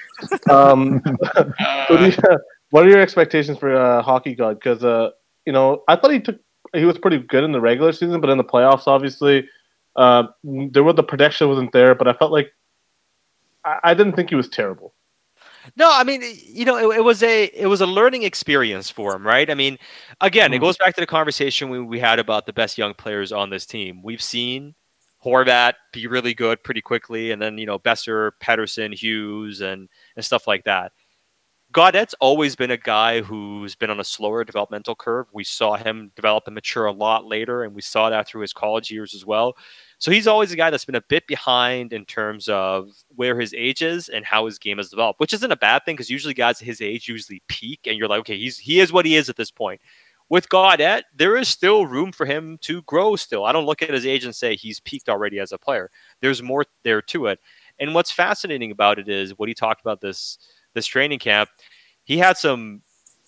[0.51, 1.01] Um,
[2.71, 4.61] what are your expectations for uh, Hockey God?
[4.61, 5.13] Because uh,
[5.47, 6.39] you know, I thought he took
[6.75, 9.49] he was pretty good in the regular season, but in the playoffs, obviously,
[9.95, 11.95] uh, there was the protection wasn't there.
[11.95, 12.53] But I felt like
[13.65, 14.93] I, I didn't think he was terrible.
[15.75, 19.17] No, I mean, you know, it, it, was a it was a learning experience for
[19.17, 19.51] him, right?
[19.51, 19.79] I mean,
[20.21, 23.33] again, it goes back to the conversation we, we had about the best young players
[23.33, 24.01] on this team.
[24.03, 24.75] We've seen
[25.25, 30.25] Horvat be really good pretty quickly, and then you know Boeser, Pettersson, Hughes, and and
[30.25, 30.93] stuff like that.
[31.73, 35.27] Gaudette's always been a guy who's been on a slower developmental curve.
[35.33, 38.53] We saw him develop and mature a lot later, and we saw that through his
[38.53, 39.57] college years as well.
[39.99, 43.53] So he's always a guy that's been a bit behind in terms of where his
[43.53, 46.35] age is and how his game has developed, which isn't a bad thing because usually
[46.35, 49.29] guys his age usually peak, and you're like, okay, he's he is what he is
[49.29, 49.81] at this point.
[50.29, 53.17] With Gaudette, there is still room for him to grow.
[53.17, 55.91] Still, I don't look at his age and say he's peaked already as a player.
[56.21, 57.39] There's more there to it.
[57.79, 60.39] And what's fascinating about it is what he talked about this
[60.77, 61.51] this training camp,
[62.05, 62.83] he had some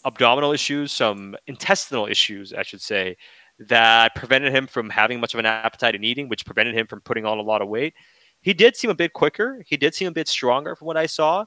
[0.04, 3.16] abdominal issues, some intestinal issues, I should say,
[3.58, 7.00] that prevented him from having much of an appetite and eating, which prevented him from
[7.00, 7.94] putting on a lot of weight.
[8.40, 9.64] He did seem a bit quicker.
[9.66, 11.46] He did seem a bit stronger from what I saw.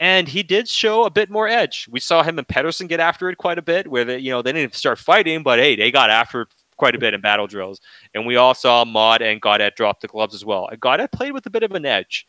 [0.00, 1.86] And he did show a bit more edge.
[1.88, 4.42] We saw him and Pettersson get after it quite a bit, where they, you know,
[4.42, 7.46] they didn't start fighting, but hey, they got after it quite a bit in battle
[7.46, 7.80] drills.
[8.12, 10.66] And we all saw Motte and Gaudette drop the gloves as well.
[10.66, 12.26] And Gaudette played with a bit of an edge.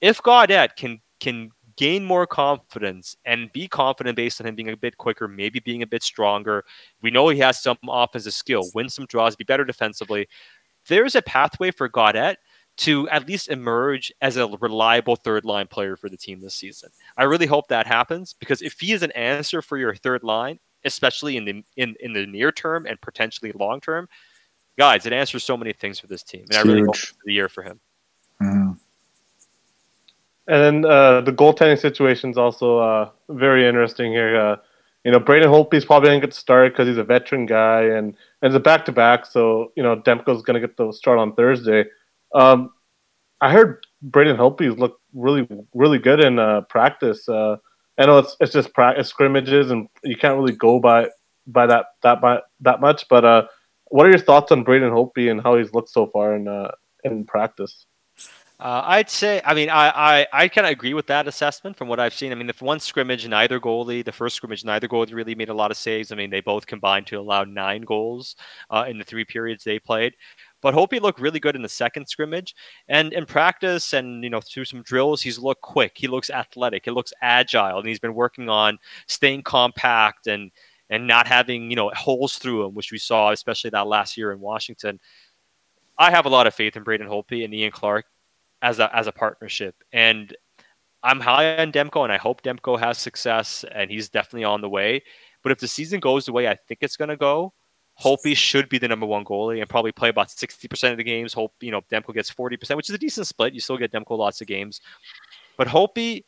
[0.00, 4.76] If Gaudette can can gain more confidence and be confident based on him being a
[4.76, 6.64] bit quicker, maybe being a bit stronger.
[7.02, 10.28] We know he has some offensive skill, win some draws, be better defensively.
[10.88, 12.36] There's a pathway for Gaudette
[12.76, 16.90] to at least emerge as a reliable third line player for the team this season.
[17.16, 20.58] I really hope that happens because if he is an answer for your third line,
[20.84, 24.08] especially in the in, in the near term and potentially long term,
[24.76, 26.42] guys, it answers so many things for this team.
[26.50, 26.86] And It's I really huge.
[26.86, 27.80] hope it's the year for him.
[30.46, 34.38] And then uh, the goaltending situation is also uh, very interesting here.
[34.38, 34.56] Uh,
[35.04, 37.82] you know, Braden Holtby's probably going to get the start because he's a veteran guy
[37.82, 39.26] and, and it's a back to back.
[39.26, 41.84] So, you know, Demko's going to get the start on Thursday.
[42.34, 42.72] Um,
[43.40, 47.28] I heard Braden Holtby's look really, really good in uh, practice.
[47.28, 47.56] Uh,
[47.98, 51.08] I know it's, it's just practice scrimmages and you can't really go by
[51.46, 53.06] by that that by, that much.
[53.08, 53.46] But uh,
[53.86, 56.48] what are your thoughts on Braden Holtby and how he's looked so far in
[57.04, 57.86] in practice?
[58.60, 61.88] Uh, I'd say, I mean, I, I, I kind of agree with that assessment from
[61.88, 62.30] what I've seen.
[62.30, 65.54] I mean, the one scrimmage, neither goalie, the first scrimmage, neither goalie really made a
[65.54, 66.12] lot of saves.
[66.12, 68.36] I mean, they both combined to allow nine goals
[68.70, 70.14] uh, in the three periods they played.
[70.62, 72.54] But Hopi looked really good in the second scrimmage,
[72.88, 75.92] and in practice, and you know, through some drills, he's looked quick.
[75.96, 76.86] He looks athletic.
[76.86, 80.50] He looks agile, and he's been working on staying compact and
[80.88, 84.32] and not having you know holes through him, which we saw especially that last year
[84.32, 85.00] in Washington.
[85.98, 88.06] I have a lot of faith in Braden Holtby and Ian Clark
[88.64, 89.76] as a as a partnership.
[89.92, 90.34] And
[91.02, 94.70] I'm high on Demko, and I hope Demko has success, and he's definitely on the
[94.70, 95.02] way.
[95.42, 97.52] But if the season goes the way I think it's going to go,
[98.02, 101.34] Holtby should be the number one goalie and probably play about 60% of the games.
[101.34, 103.52] Hope, you know, Demko gets 40%, which is a decent split.
[103.52, 104.80] You still get Demko lots of games.
[105.58, 106.24] But Holtby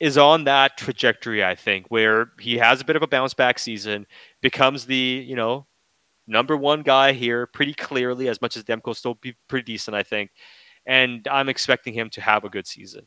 [0.00, 3.58] is on that trajectory, I think, where he has a bit of a bounce back
[3.58, 4.06] season,
[4.40, 5.66] becomes the, you know,
[6.26, 10.02] number one guy here pretty clearly, as much as Demko still be pretty decent, I
[10.02, 10.30] think
[10.86, 13.06] and I'm expecting him to have a good season.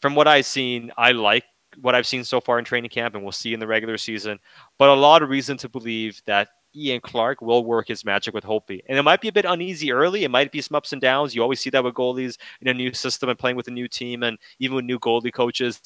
[0.00, 1.44] From what I've seen, I like
[1.80, 4.38] what I've seen so far in training camp, and we'll see in the regular season.
[4.78, 8.44] But a lot of reason to believe that Ian Clark will work his magic with
[8.44, 8.82] Holtby.
[8.86, 10.24] And it might be a bit uneasy early.
[10.24, 11.34] It might be some ups and downs.
[11.34, 13.88] You always see that with goalies in a new system and playing with a new
[13.88, 15.80] team, and even with new goalie coaches.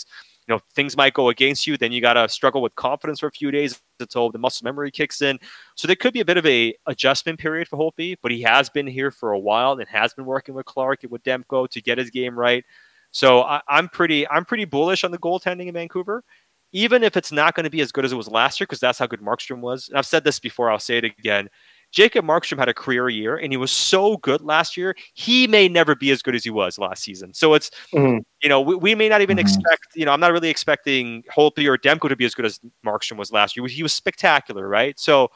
[0.48, 1.76] You know, things might go against you.
[1.76, 4.90] Then you got to struggle with confidence for a few days until the muscle memory
[4.90, 5.38] kicks in.
[5.76, 8.68] So there could be a bit of a adjustment period for Holtby, but he has
[8.68, 11.80] been here for a while and has been working with Clark and with Demko to
[11.80, 12.64] get his game right.
[13.12, 16.24] So I, I'm pretty I'm pretty bullish on the goaltending in Vancouver,
[16.72, 18.80] even if it's not going to be as good as it was last year, because
[18.80, 19.88] that's how good Markstrom was.
[19.88, 21.48] And I've said this before, I'll say it again.
[21.92, 24.94] Jacob Markstrom had a career year and he was so good last year.
[25.14, 27.34] He may never be as good as he was last season.
[27.34, 28.20] So it's, Mhm.
[28.42, 29.40] you know, we, we may not even Mhm.
[29.40, 32.60] expect, you know, I'm not really expecting Holtby or Demko to be as good as
[32.84, 33.66] Markstrom was last year.
[33.66, 34.98] He was spectacular, right?
[34.98, 35.30] So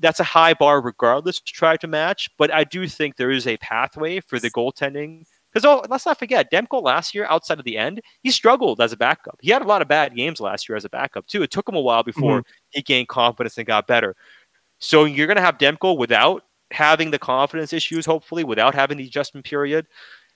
[0.00, 2.28] that's a high bar regardless to try to match.
[2.36, 5.24] But I do think there is a pathway for the goaltending.
[5.50, 8.92] Because oh, let's not forget, Demko last year, outside of the end, he struggled as
[8.92, 9.38] a backup.
[9.40, 11.42] He had a lot of bad games last year as a backup too.
[11.42, 14.14] It took him a while before he gained confidence and got better.
[14.78, 19.06] So you're going to have Demko without having the confidence issues, hopefully, without having the
[19.06, 19.86] adjustment period,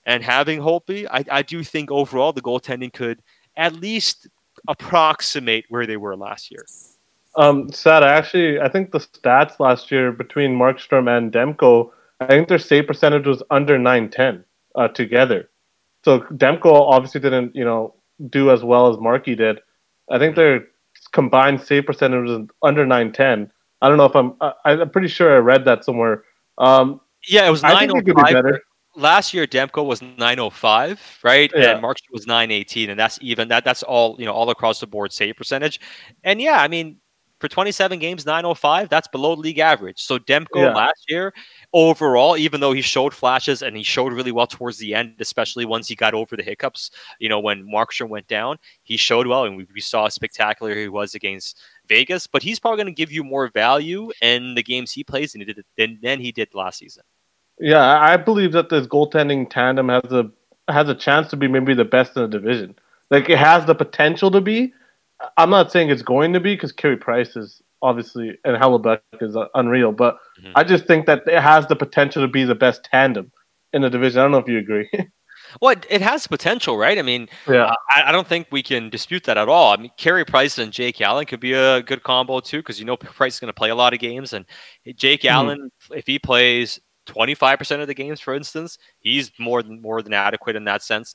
[0.05, 1.07] and having Holtby.
[1.09, 3.21] I, I do think overall the goaltending could
[3.55, 4.27] at least
[4.67, 6.65] approximate where they were last year.
[7.35, 8.03] Um, sad.
[8.03, 12.87] Actually, I think the stats last year between Markstrom and Demko, I think their save
[12.87, 14.43] percentage was under 910
[14.75, 15.49] uh, together.
[16.03, 17.95] So Demko obviously didn't, you know,
[18.29, 19.59] do as well as Markey did.
[20.11, 20.65] I think their
[21.11, 23.51] combined save percentage was under 910.
[23.83, 24.33] I don't know if I'm.
[24.39, 26.23] I, I'm pretty sure I read that somewhere.
[26.57, 28.59] Um, Yeah, it was I could be 905.
[28.95, 31.51] last year Demko was 905, right?
[31.53, 31.71] Yeah.
[31.71, 34.87] And Markstrom was 918, and that's even that that's all you know all across the
[34.87, 35.81] board save percentage.
[36.23, 36.97] And yeah, I mean
[37.43, 40.01] for 27 games 905, that's below league average.
[40.01, 40.73] So Demko Yeah.
[40.73, 41.33] last year
[41.73, 45.65] overall, even though he showed flashes and he showed really well towards the end, especially
[45.65, 49.43] once he got over the hiccups, you know when Markstrom went down, he showed well,
[49.43, 52.27] and we, we saw how spectacular he was against Vegas.
[52.27, 55.41] But he's probably going to give you more value in the games he plays than
[55.41, 57.03] he did than, than he did last season.
[57.59, 60.31] Yeah, I I believe that this goaltending tandem has a
[60.69, 62.79] has a chance to be maybe the best in the division.
[63.11, 64.73] Like it has the potential to be.
[65.37, 69.35] I'm not saying it's going to be because Carey Price is obviously and Hellebuyck is
[69.55, 70.53] unreal, but Mhm.
[70.55, 73.31] I just think that it has the potential to be the best tandem
[73.73, 74.19] in the division.
[74.19, 74.89] I don't know if you agree.
[75.61, 76.97] Well, it, it has potential, right?
[76.97, 79.73] I mean, yeah, Uh, I, I don't think we can dispute that at all.
[79.73, 82.85] I mean, Carey Price and Jake Allen could be a good combo too, because you
[82.85, 84.45] know Price is going to play a lot of games, and
[84.95, 85.29] Jake Mhm.
[85.29, 89.79] Allen, if he plays twenty five percent of the games, for instance, he's more than
[89.81, 91.13] more than adequate in that sense.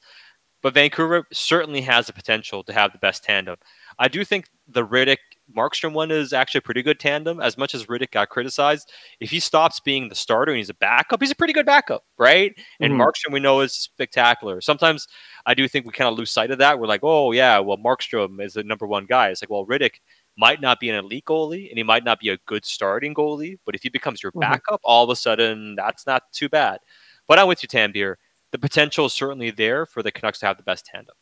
[0.62, 3.56] But Vancouver certainly has the potential to have the best tandem.
[3.98, 5.16] I do think the Rittich
[5.56, 7.40] Markstrom one is actually a pretty good tandem.
[7.40, 10.74] As much as Rittich got criticized, if he stops being the starter and he's a
[10.74, 12.54] backup, he's a pretty good backup, right?
[12.80, 12.98] And Mhm.
[13.02, 14.60] Markstrom we know is spectacular.
[14.60, 15.08] Sometimes
[15.46, 16.78] I do think we kind of lose sight of that.
[16.78, 19.30] We're like, oh yeah, well Markstrom is the number one guy.
[19.30, 19.96] It's like, well Rittich
[20.36, 23.58] might not be an elite goalie and he might not be a good starting goalie,
[23.66, 24.40] but if he becomes your Mhm.
[24.40, 26.78] backup, all of a sudden that's not too bad.
[27.26, 28.16] But I'm with you, Tanbeer.
[28.52, 31.14] The potential is certainly there for the Canucks to have the best tandem.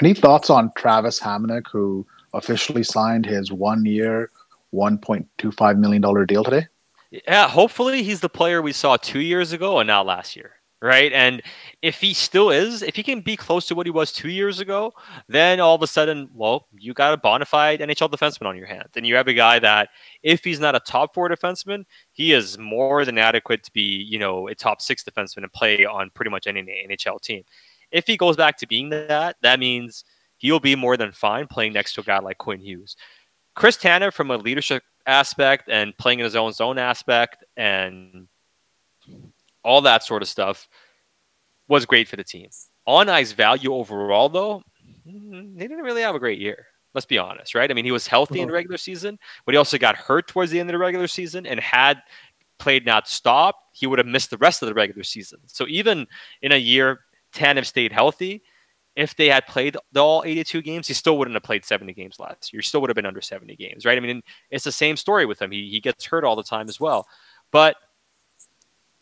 [0.00, 3.84] Any thoughts on Travis Hamonic, who officially signed his one
[5.38, 6.66] two five million dollar deal today?
[7.10, 11.12] Yeah, hopefully he's the player we saw two years ago and not last year, right?
[11.12, 11.42] And
[11.82, 14.60] if he still is, if he can be close to what he was two years
[14.60, 14.94] ago,
[15.28, 18.66] then all of a sudden, well, you got a bona fide NHL defenseman on your
[18.66, 18.92] hands.
[18.96, 19.90] And you have a guy that,
[20.22, 24.18] if he's not a top four defenseman, he is more than adequate to be, you
[24.18, 27.42] know, a top six defenseman and play on pretty much any NHL team.
[27.92, 30.04] If he goes back to being that, that means
[30.38, 32.96] he'll be more than fine playing next to a guy like Quinn Hughes.
[33.54, 38.28] Chris Tanev, from a leadership aspect and playing in his own zone aspect and
[39.62, 40.68] all that sort of stuff,
[41.68, 42.48] was great for the team.
[42.86, 44.62] On ice value overall, though,
[45.06, 46.66] mm, they didn't really have a great year.
[46.94, 47.70] Let's be honest, right?
[47.70, 50.50] I mean, he was healthy in the regular season, but he also got hurt towards
[50.50, 52.02] the end of the regular season and had
[52.62, 55.40] played not stopped, he would have missed the rest of the regular season.
[55.46, 56.06] So even
[56.42, 57.00] in a year,
[57.32, 58.42] Tanev stayed healthy.
[58.94, 62.18] If they had played the all 82 games, he still wouldn't have played 70 games
[62.18, 62.60] last year.
[62.60, 63.96] He still would have been under 70 games, right?
[63.96, 65.50] I mean, it's the same story with him.
[65.50, 67.06] He, he gets hurt all the time as well.
[67.50, 67.76] But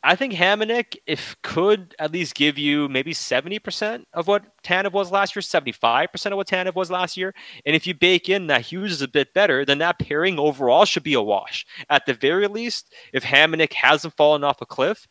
[0.02, 5.12] I think Hamonic, if could at least give you maybe 70% of what Tanev was
[5.12, 7.34] last year, 75% of what Tanev was last year.
[7.66, 10.86] And if you bake in that Hughes is a bit better, then that pairing overall
[10.86, 11.66] should be a wash.
[11.90, 15.06] At the very least, if Hamonic hasn't fallen off a cliff,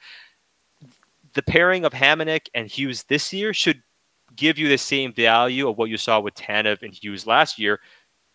[1.39, 3.81] the pairing of Hamonic and Hughes this year should
[4.35, 7.79] give you the same value of what you saw with Tanev and Hughes last year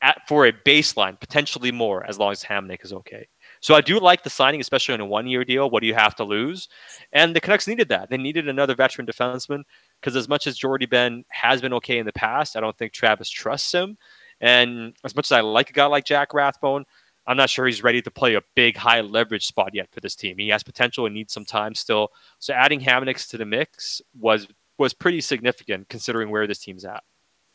[0.01, 3.29] at, for a baseline, potentially more, as long as Hamonic is okay.
[3.61, 5.69] So I do like the signing, especially in a one-year deal.
[5.69, 6.71] What do you have to lose?
[7.13, 8.09] And the Canucks needed that.
[8.09, 9.65] They needed another veteran defenseman
[10.01, 12.95] because as much as Jordie Benn has been okay in the past, I don't think
[12.95, 13.99] Travis trusts him.
[14.41, 16.87] And as much as I like a guy like Jack Rathbone,
[17.27, 20.15] I'm not sure he's ready to play a big high leverage spot yet for this
[20.15, 20.37] team.
[20.39, 22.13] He has potential and needs some time still.
[22.39, 24.47] So adding Hamonic to the mix was
[24.79, 27.03] was pretty significant considering where this team's at.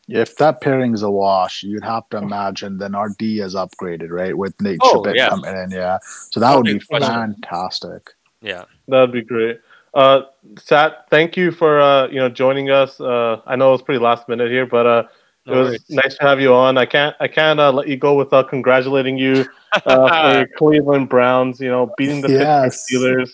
[0.08, 4.10] If that pairing is a wash, you'd have to imagine then our D is upgraded,
[4.10, 4.36] right?
[4.36, 5.28] With Nate Oh, Schmidt yeah.
[5.28, 5.98] coming in, yeah.
[6.30, 8.10] So that No would be big fantastic.
[8.40, 8.64] Yeah.
[8.88, 9.60] that'd be great.
[9.92, 10.22] Uh,
[10.58, 13.00] Sat, thank you for uh, you know joining us.
[13.00, 15.02] Uh, I know it's pretty last minute here, but uh,
[15.46, 15.84] No it was worries.
[15.90, 16.76] nice to have you on.
[16.78, 21.08] I can't I can't uh, let you go without congratulating you uh, for your Cleveland
[21.08, 21.60] Browns.
[21.60, 22.86] You know, beating the Yes.
[22.90, 23.30] Pittsburgh Steelers.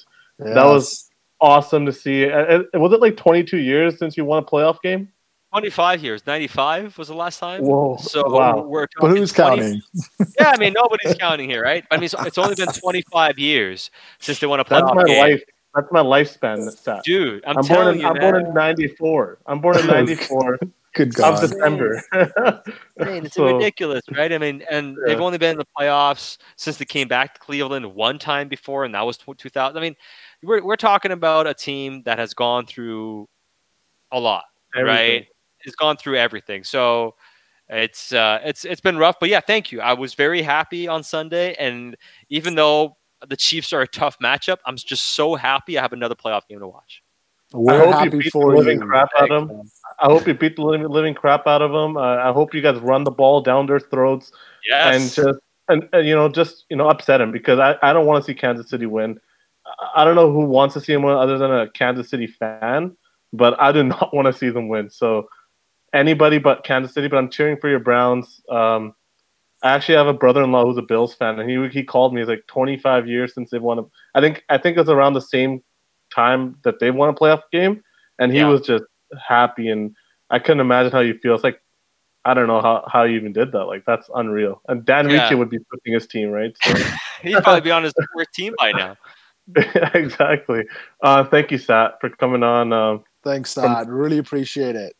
[0.54, 2.30] That was awesome to see.
[2.30, 5.08] Uh, uh, Was it like 22 years since you won a playoff game?
[5.52, 6.26] 25 years.
[6.26, 7.62] 95 was the last time.
[7.62, 7.96] Whoa!
[7.98, 8.60] So wow.
[8.60, 9.82] we're But who's 20 counting?
[10.38, 11.84] Yeah, I mean nobody's counting here, right?
[11.90, 15.04] I mean, it's, it's only been 25 years since they won a That's playoff my
[15.04, 15.20] game.
[15.20, 15.42] life.
[15.74, 16.64] That's my lifespan.
[16.64, 17.04] That's that.
[17.04, 18.32] Dude, I'm, I'm, born in you, I'm man.
[18.32, 19.38] born in '94.
[19.46, 20.58] I'm born in '94
[20.96, 21.40] Good of God.
[21.40, 22.02] December.
[22.12, 22.24] I
[23.04, 24.32] mean, it's So- ridiculous, right?
[24.32, 27.86] I mean, and they've only been in the playoffs since they came back to Cleveland
[27.94, 29.76] one time before, and that was 2000.
[29.76, 29.94] I mean,
[30.42, 33.28] we're we're talking about a team that has gone through
[34.10, 34.44] a lot,
[34.74, 34.96] Everything.
[34.96, 35.26] right?
[35.64, 36.64] It's gone through everything.
[36.64, 37.14] So
[37.68, 39.80] it's uh, it's it's been rough, but yeah, thank you.
[39.80, 41.96] I was very happy on Sunday, and
[42.30, 46.14] even though the Chiefs are a tough matchup, I'm just so happy I have another
[46.14, 47.02] playoff game to watch.
[47.52, 48.86] We're hope you happy beat the for living you.
[48.86, 49.62] crap out of them.
[50.00, 51.96] I hope you beat the living, living crap out of them.
[51.96, 54.30] Uh, I hope you guys run the ball down their throats
[54.94, 55.38] and just
[55.68, 58.26] and, and you know just you know upset them because I, I don't want to
[58.30, 59.18] see Kansas City win.
[59.66, 62.26] I- I don't know who wants to see them win other than a Kansas City
[62.26, 62.96] fan,
[63.32, 64.90] but I do not want to see them win.
[64.90, 65.28] So
[65.92, 67.08] anybody but Kansas City.
[67.08, 68.40] But I'm cheering for your Browns.
[68.50, 68.94] Um,
[69.62, 72.20] I actually have a brother-in-law who's a Bills fan, and he he called me.
[72.20, 73.78] He's like 25 years since they've won.
[73.78, 73.82] A,
[74.14, 75.62] I think I think it's around the same
[76.14, 77.82] time that they won a playoff game,
[78.18, 78.48] and he Yeah.
[78.48, 78.84] was just
[79.26, 79.68] happy.
[79.68, 79.94] And
[80.30, 81.34] I couldn't imagine how you feel.
[81.34, 81.60] It's like
[82.24, 83.64] I don't know how, how you even did that.
[83.66, 84.60] Like that's unreal.
[84.68, 85.22] And Dan Yeah.
[85.22, 86.52] Ricci would be pushing his team, right?
[86.62, 86.74] So,
[87.22, 88.96] he'd probably be on his fourth team by now.
[89.94, 90.64] exactly.
[91.00, 92.72] Uh, thank you, Sat, for coming on.
[92.72, 93.88] Um, Thanks, Todd.
[93.88, 94.94] Really appreciate it.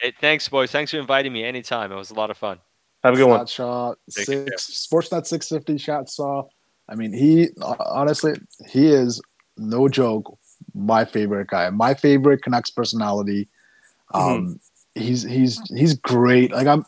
[0.00, 0.70] Hey, thanks, boys.
[0.70, 1.92] Thanks for inviting me anytime.
[1.92, 2.58] It was a lot of fun.
[3.04, 3.40] have a good one.
[3.40, 4.46] Shot, shot Take care.
[4.58, 6.44] six, Sportsnet 650 shot saw.
[6.88, 8.32] I mean, he honestly,
[8.70, 9.20] he is
[9.58, 10.38] no joke.
[10.86, 13.48] My favorite guy, my favorite Canucks personality.
[14.14, 14.58] Um,
[14.94, 16.50] he's he's he's great.
[16.52, 16.84] Like I'm,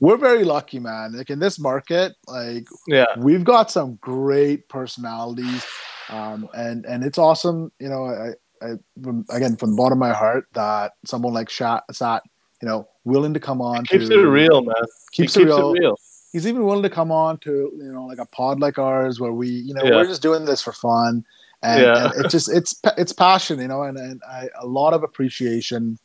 [0.00, 1.12] we're very lucky, man.
[1.16, 3.06] Like in this market, like Yeah.
[3.16, 5.64] we've got some great personalities,
[6.10, 7.72] um, and and it's awesome.
[7.78, 11.48] You know, I, I from, again from the bottom of my heart that someone like
[11.48, 12.22] Shat, Sat,
[12.60, 14.74] you know, willing to come on, Keeps to, it real, man.
[15.12, 15.74] keeps, He it real.
[15.74, 15.96] it real.
[16.32, 19.32] He's even willing to come on to you know like a pod like ours where
[19.32, 19.92] we you know Yeah.
[19.96, 21.24] we're just doing this for fun,
[21.62, 22.10] and, Yeah.
[22.14, 25.98] and it's just it's it's passion, you know, and and I, a lot of appreciation,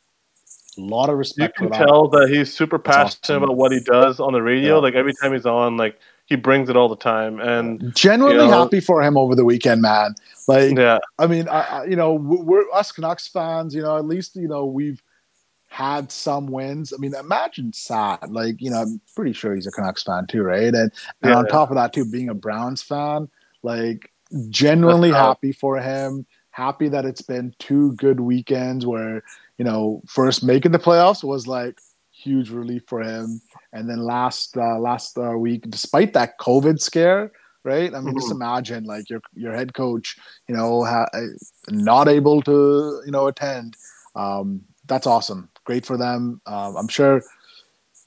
[0.78, 1.58] a lot of respect.
[1.60, 1.86] You can that.
[1.86, 3.42] tell that he's super passionate awesome.
[3.44, 4.74] about what he does on the radio.
[4.76, 4.80] Yeah.
[4.82, 7.38] Like every time he's on, like he brings it all the time.
[7.40, 10.14] And Genuinely you know- happy for him over the weekend, man.
[10.48, 13.74] Like yeah, I mean, I, I, you know, we- we're us Canucks fans.
[13.74, 15.02] You know, at least you know we've
[15.68, 16.92] had some wins.
[16.92, 18.30] I mean, imagine Sad.
[18.30, 20.66] Like, you know, I'm pretty sure he's a Canucks fan too, right?
[20.72, 20.92] And and
[21.24, 21.36] Yeah.
[21.36, 23.28] on top of that, too, being a Browns fan,
[23.64, 24.12] like,
[24.50, 26.26] genuinely happy for him.
[26.50, 29.22] Happy that it's been two good weekends where
[29.58, 31.78] you know first making the playoffs was like
[32.12, 33.40] huge relief for him,
[33.72, 37.32] and then last uh, last uh, week, despite that COVID scare.
[37.64, 38.34] Right, I mean, just Mhm.
[38.36, 40.16] imagine like your your head coach,
[40.48, 41.08] you know, ha-
[41.70, 43.76] not able to you know attend
[44.14, 47.22] um, that's awesome great for them um, i'm sure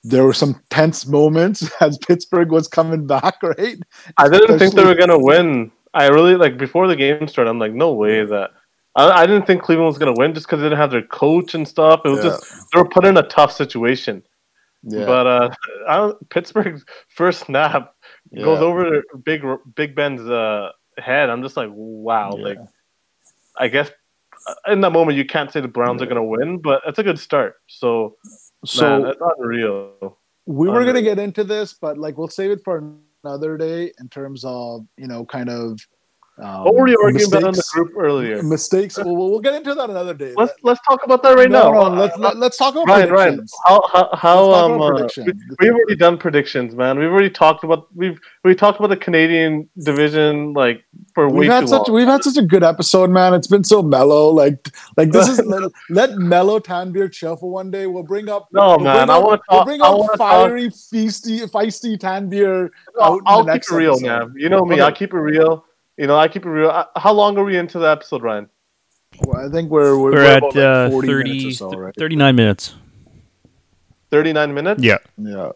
[0.03, 3.79] there were some tense moments as pittsburgh was coming back right
[4.17, 5.71] I didn't think they were gonna win.
[6.03, 7.49] I really like before the game started.
[7.49, 8.51] I'm like, no way that.
[8.95, 11.53] I, I didn't think Cleveland was gonna win just because they didn't have their coach
[11.55, 12.01] and stuff.
[12.05, 12.29] It was Yeah.
[12.31, 12.43] just
[12.73, 14.23] they were put in a tough situation.
[14.83, 15.49] yeah But uh,
[15.87, 17.93] I don't, Pittsburgh's first snap
[18.35, 19.41] goes over Big
[19.75, 21.29] Big Ben's uh, head.
[21.29, 22.31] I'm just like, wow.
[22.37, 22.43] Yeah.
[22.47, 22.59] Like,
[23.57, 23.89] I guess
[24.47, 27.03] uh, in that moment you can't say the Browns are gonna win, but it's a
[27.03, 27.55] good start.
[27.67, 28.17] So,
[28.65, 30.17] so man, it's unreal.
[30.45, 30.93] we were unreal.
[30.95, 32.75] to get into this but like we'll save it for
[33.27, 35.79] another day in terms of you know kind of
[36.39, 38.43] um, What were you arguing about in the group earlier?
[38.43, 41.49] mistakes well, we'll we'll get into that another day Let's let's talk about that right
[41.49, 41.89] no, now.
[41.89, 43.53] no, let's, let, let's talk about Ryan, Ryan, predictions.
[43.65, 46.99] how how, how um uh, we, we've already done predictions, man.
[46.99, 50.83] We've already talked about we've we talked about the Canadian division like
[51.15, 51.95] for way We've had too such long.
[51.97, 53.33] we've had such a good episode, man.
[53.33, 54.29] It's been so mellow.
[54.29, 57.87] Like like this is let, let mellow Tanbeer chill for one day.
[57.87, 60.17] We'll bring up No, we'll man, bring I up- wanna We'll bring up wanna talk-
[60.49, 62.69] fiery, feisty, feisty Tanbeer.
[62.99, 64.07] I'll, out I'll the keep next it real, episode.
[64.07, 64.33] man.
[64.37, 64.83] You know me, Okay.
[64.83, 65.65] I'll keep it real.
[65.97, 66.69] You know, I keep it real.
[66.69, 68.49] Uh, How long are we into the episode, Ryan?
[69.23, 71.71] Well, I think we're we're, We're, we're at about, like, uh, 40 30, minutes or
[71.71, 71.95] so, right?
[71.97, 72.75] 39 minutes.
[74.09, 74.81] Thirty nine minutes.
[74.81, 74.99] Yeah.
[75.17, 75.51] Yeah.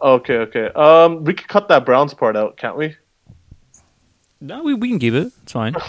[0.00, 0.66] Okay, okay.
[0.68, 2.96] Um, we could cut that Browns part out, can't we?
[4.40, 5.32] No, we, we can keep it.
[5.42, 5.74] It's fine.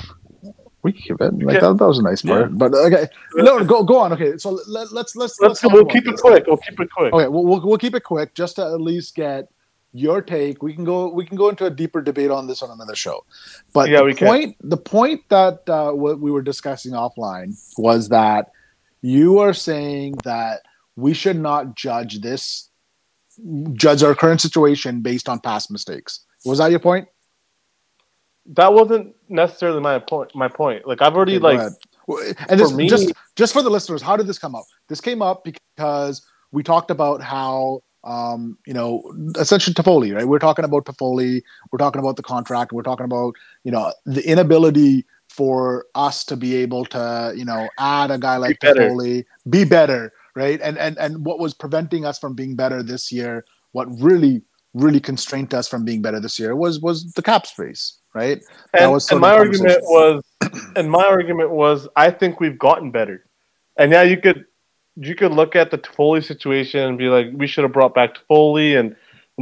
[0.82, 1.34] We can keep it.
[1.44, 1.60] Like Yeah.
[1.60, 2.58] that, that was a nice part.
[2.58, 4.14] But okay, no, go go on.
[4.14, 5.60] Okay, so let, let's let's Let's.
[5.60, 6.22] talk We'll about keep it this.
[6.22, 6.46] quick.
[6.48, 7.14] We'll keep it quick.
[7.14, 9.50] Okay, we'll, we'll we'll keep it quick just to at least get
[9.94, 10.62] your take.
[10.62, 13.26] We can go we can go into a deeper debate on this on another show.
[13.74, 14.28] But Yeah, the we can.
[14.28, 18.52] point the point that uh, what we were discussing offline was that
[19.02, 20.62] you are saying that
[20.96, 22.70] we should not judge this
[23.74, 26.26] judge our current situation based on past mistakes.
[26.46, 27.08] Was that your point?
[28.48, 30.34] That wasn't necessarily my point.
[30.36, 30.88] My point.
[30.88, 31.72] Like I've already Okay, like.
[32.50, 34.66] And this, me- just just for the listeners, how did this come up?
[34.88, 39.04] This came up because we talked about how um, you know
[39.38, 40.28] essentially Toffoli, right?
[40.28, 41.41] We're talking about Toffoli.
[41.72, 42.72] We're talking about the contract.
[42.72, 47.70] We're talking about you know the inability for us to be able to you know
[47.78, 48.89] add a guy like better.
[48.89, 50.60] Toffoli, be better, right?
[50.62, 53.45] And and and what was preventing us from being better this year?
[53.72, 54.43] What really
[54.74, 58.41] really constrained us from being better this year was was the cap space, right?
[58.74, 60.24] And, and my argument was
[60.76, 63.26] and my argument was I think we've gotten better.
[63.78, 64.45] And yeah, you could
[65.00, 68.16] you could look at the Toffoli situation and be like, we should have brought back
[68.16, 68.95] Toffoli and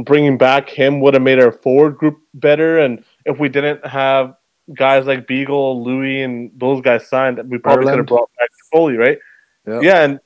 [0.04, 2.78] bringing back him would have made our forward group better.
[2.78, 4.34] And if we didn't have
[4.74, 8.96] guys like Beagle, Louis, and those guys signed, we probably could have brought back Toffoli,
[8.96, 9.18] right?
[9.66, 9.80] Yeah.
[9.80, 10.20] Yeah, and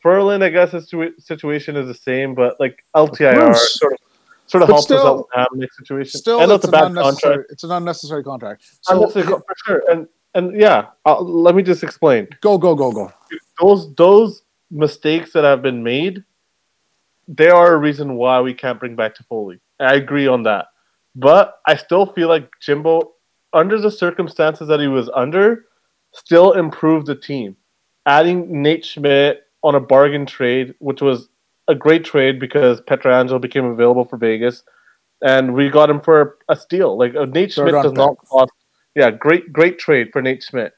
[0.00, 3.98] Ferland, I guess his situa- situation is the same, but like LTIR sort of
[4.46, 6.20] sort of But helps us out with the Hamonic situation.
[6.20, 7.06] Still, know it's, an bad contract.
[7.06, 8.62] unnecessary, it's an unnecessary contract.
[8.82, 12.28] So, So for sure, and and yeah, I'll, let me just explain.
[12.40, 13.12] go, go, go, go.
[13.60, 14.42] Those those
[14.72, 16.24] mistakes that have been made,
[17.28, 19.60] they are a reason why we can't bring back Toffoli.
[19.78, 20.66] I agree on that,
[21.14, 23.12] but I still feel like Jimbo,
[23.52, 25.66] under the circumstances that he was under,
[26.12, 27.56] still improved the team.
[28.06, 31.28] Adding Nate Schmidt on a bargain trade, which was
[31.68, 34.64] a great trade because Pietrangelo became available for Vegas,
[35.22, 36.98] and we got him for a steal.
[36.98, 38.52] Like uh, Nate Schmidt does not cost.
[38.94, 40.72] Yeah, great great trade for Nate Schmidt.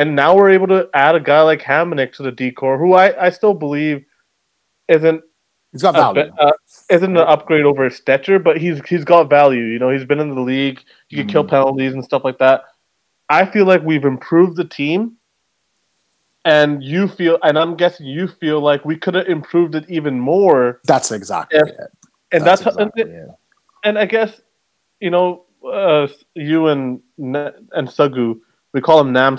[0.00, 3.26] And now we're able to add a guy like Hamonic to the decor, who I,
[3.26, 4.02] I still believe
[4.88, 5.22] isn't
[5.72, 6.24] He's got value.
[6.24, 6.52] be- uh,
[6.88, 9.64] isn't an upgrade over Stecher, but he's he's got value.
[9.64, 10.80] You know, he's been in the league.
[11.10, 11.50] You can kill Mm.
[11.50, 12.64] penalties and stuff like that.
[13.28, 15.16] I feel like we've improved the team,
[16.46, 20.18] and you feel, and I'm guessing you feel like we could have improved it even
[20.18, 20.80] more.
[20.84, 21.72] That's exactly Yeah.
[21.72, 21.90] it.
[22.32, 23.28] And that's, exactly and, it.
[23.84, 24.40] and I guess
[24.98, 28.40] you know uh, you and and Sugu,
[28.72, 29.38] we call him Nam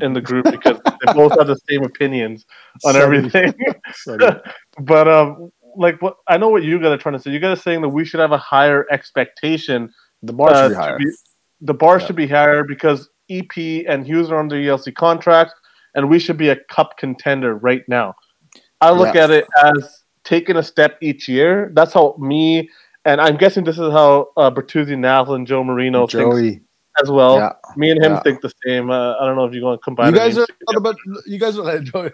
[0.00, 2.46] in the group because they both have the same opinions
[2.84, 3.00] on Sugu.
[3.00, 3.54] everything.
[4.78, 7.30] But um, like what I know what you guys are trying to say.
[7.30, 9.90] You guys are saying that we should have a higher expectation.
[10.22, 10.98] the bar uh, should be higher.
[10.98, 11.14] be-
[11.62, 12.06] the bar Yeah.
[12.06, 15.54] should be higher because EP and Hughes are under ELC contract,
[15.94, 18.14] and we should be a cup contender right now.
[18.80, 19.24] I look Yeah.
[19.24, 21.70] at it as taking a step each year.
[21.74, 22.70] That's how me
[23.04, 26.60] and I'm guessing this is how uh, Bertuzzi, Nathal, and Joe Marino think Joey,
[27.02, 27.36] as well.
[27.36, 27.52] yeah.
[27.76, 28.20] Me and him Yeah.
[28.22, 28.90] think the same.
[28.90, 30.12] Uh, I don't know if you want to combine.
[30.12, 31.30] You guys are names a.
[31.30, 32.08] You guys are like Joe,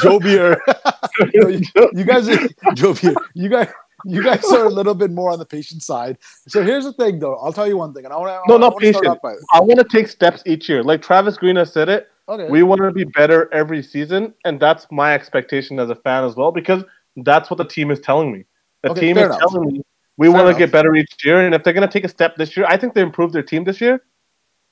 [0.00, 0.60] Joe Beer.
[1.34, 1.62] you, know, you,
[1.94, 2.38] you guys are
[2.74, 3.14] Joe Beer.
[3.34, 3.68] You guys.
[4.04, 6.18] You guys are a little bit more on the patient side.
[6.46, 7.34] So here's the thing, though.
[7.36, 8.52] I'll tell you one thing, and I want to.
[8.52, 9.22] No, not start patient.
[9.22, 10.84] by I want to take steps each year.
[10.84, 12.06] Like Travis Green has said it.
[12.28, 12.48] okay.
[12.48, 16.36] We want to be better every season, and that's my expectation as a fan as
[16.36, 16.84] well, because
[17.16, 18.44] that's what the team is telling me.
[18.84, 19.40] The Okay, team is enough.
[19.40, 19.82] telling me
[20.18, 22.36] we want to get better each year, and if they're going to take a step
[22.36, 24.02] this year, I think they improved their team this year.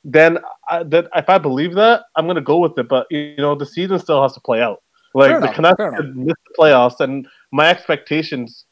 [0.05, 0.39] Then,
[0.69, 2.89] I, that if I believe that, I'm going to go with it.
[2.89, 4.83] But you know, the season still has to play out.
[5.15, 6.01] Like Fair the enough, Canucks fair enough.
[6.01, 8.65] could miss the playoffs, and my expectations,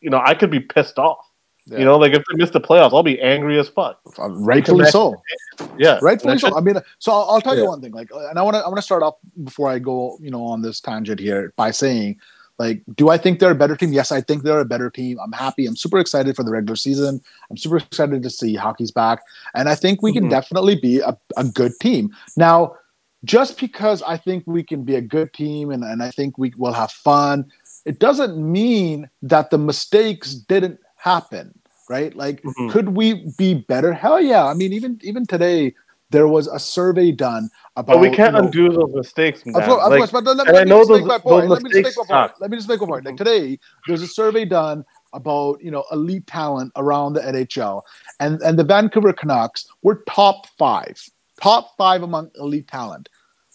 [0.00, 1.24] you know, I could be pissed off.
[1.66, 1.78] Yeah.
[1.78, 4.00] You know, like if they miss the playoffs, I'll be angry as fuck.
[4.18, 5.16] Rightfully so.
[5.78, 6.56] Yeah, rightfully so.
[6.56, 7.92] I mean, so I'll, I'll tell you one thing.
[7.92, 10.44] Like, and I want to I want to start off before I go, you know,
[10.44, 12.20] on this tangent here by saying,
[12.58, 13.92] like, do I think they're a better team?
[13.92, 15.18] Yes, I think they're a better team.
[15.22, 15.66] I'm happy.
[15.66, 17.20] I'm super excited for the regular season.
[17.50, 19.20] I'm super excited to see hockey's back,
[19.54, 20.30] and I think we can Mhm.
[20.30, 22.14] definitely be a, a good team.
[22.36, 22.74] Now,
[23.24, 26.52] just because I think we can be a good team and, and I think we
[26.56, 27.50] will have fun,
[27.84, 31.58] it doesn't mean that the mistakes didn't happen,
[31.90, 32.14] right?
[32.14, 32.70] Like, Mhm.
[32.70, 33.92] could we be better?
[33.92, 34.46] Hell yeah.
[34.46, 35.74] I mean, even even today,
[36.10, 37.94] there was a survey done about.
[37.94, 39.40] But we can't you know, undo those mistakes.
[39.40, 39.54] Of man.
[39.68, 41.48] course, of Like, course, but let, let me I know those- those.
[41.48, 42.40] Let me just make my point.
[42.40, 43.04] Let me just make my point.
[43.04, 47.82] Like today, there's a survey done about you know elite talent around the NHL,
[48.20, 51.00] and and the Vancouver Canucks were top five,
[51.40, 53.08] top five among elite talent.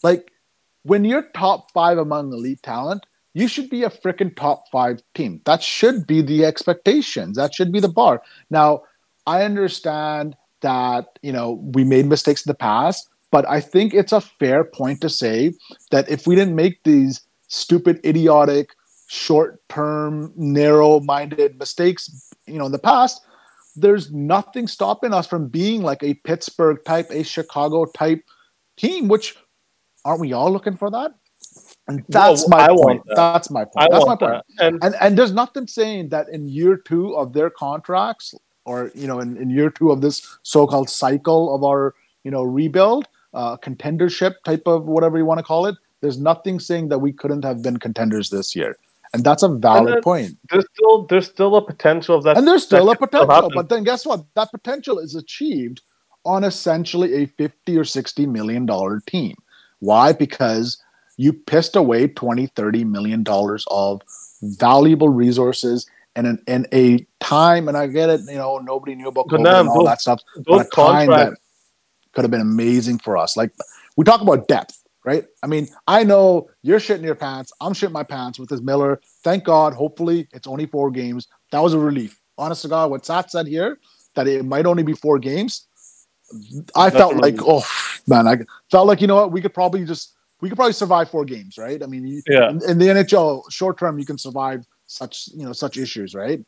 [0.04, 0.32] Like
[0.84, 5.42] when you're top five among elite talent, you should be a freaking top five team.
[5.46, 7.38] That should be the expectations.
[7.38, 8.22] That should be the bar.
[8.50, 8.84] Now,
[9.28, 14.12] I understand that you know we made mistakes in the past, but I think it's
[14.12, 15.54] a fair point to say
[15.90, 18.70] that if we didn't make these stupid, idiotic,
[19.08, 23.22] short-term, narrow-minded mistakes, you know, in the past,
[23.76, 28.24] there's nothing stopping us from being like a Pittsburgh type, a Chicago type
[28.78, 29.08] team.
[29.08, 29.38] Which
[30.04, 31.14] aren't we all looking for that?
[31.88, 33.04] And that's my point.
[33.08, 33.16] that.
[33.16, 33.78] That's my point.
[33.78, 34.44] I that's my point.
[34.58, 34.66] that.
[34.66, 39.08] And And and there's nothing saying that in year two of their contracts, or you
[39.08, 43.58] know, in, in year two of this so-called cycle of our you know rebuild, uh,
[43.58, 45.76] contendership type of whatever you want to call it.
[46.02, 48.76] There's nothing saying that we couldn't have been contenders this year.
[49.14, 50.38] and that's a valid then- point.
[50.50, 52.38] There's still there's still a potential of that.
[52.38, 53.52] and there's still a potential.
[53.54, 54.24] but then guess what?
[54.36, 55.82] That potential is achieved
[56.24, 59.36] on essentially a 50 or 60 million dollar team.
[59.80, 60.14] Why?
[60.14, 60.78] Because
[61.18, 64.02] you pissed away 20, 30 million dollars of
[64.42, 69.08] valuable resources and in, in a time, and I get it, you know, nobody knew
[69.08, 70.22] about COVID now and all those- that stuff.
[70.36, 71.41] those But time that contracts.
[72.14, 73.38] Could have been amazing for us.
[73.38, 73.52] Like
[73.96, 75.26] we talk about depth, right?
[75.44, 77.52] I mean, I know you're shitting your pants.
[77.62, 79.02] I'm shitting my pants with this Miller.
[79.24, 79.74] Thank God.
[79.74, 81.28] Hopefully, it's only four games.
[81.52, 82.20] That was a relief.
[82.38, 83.80] Honest to God, what Sat said here
[84.16, 85.68] that it might only be four games.
[86.76, 87.64] I That's felt like, oh
[88.08, 88.38] man, I
[88.70, 89.32] felt like you know what?
[89.32, 91.82] We could probably just we could probably survive four games, right?
[91.84, 92.50] I mean, you, Yeah.
[92.50, 96.44] in, in the NHL, short term, you can survive such you know such issues, right?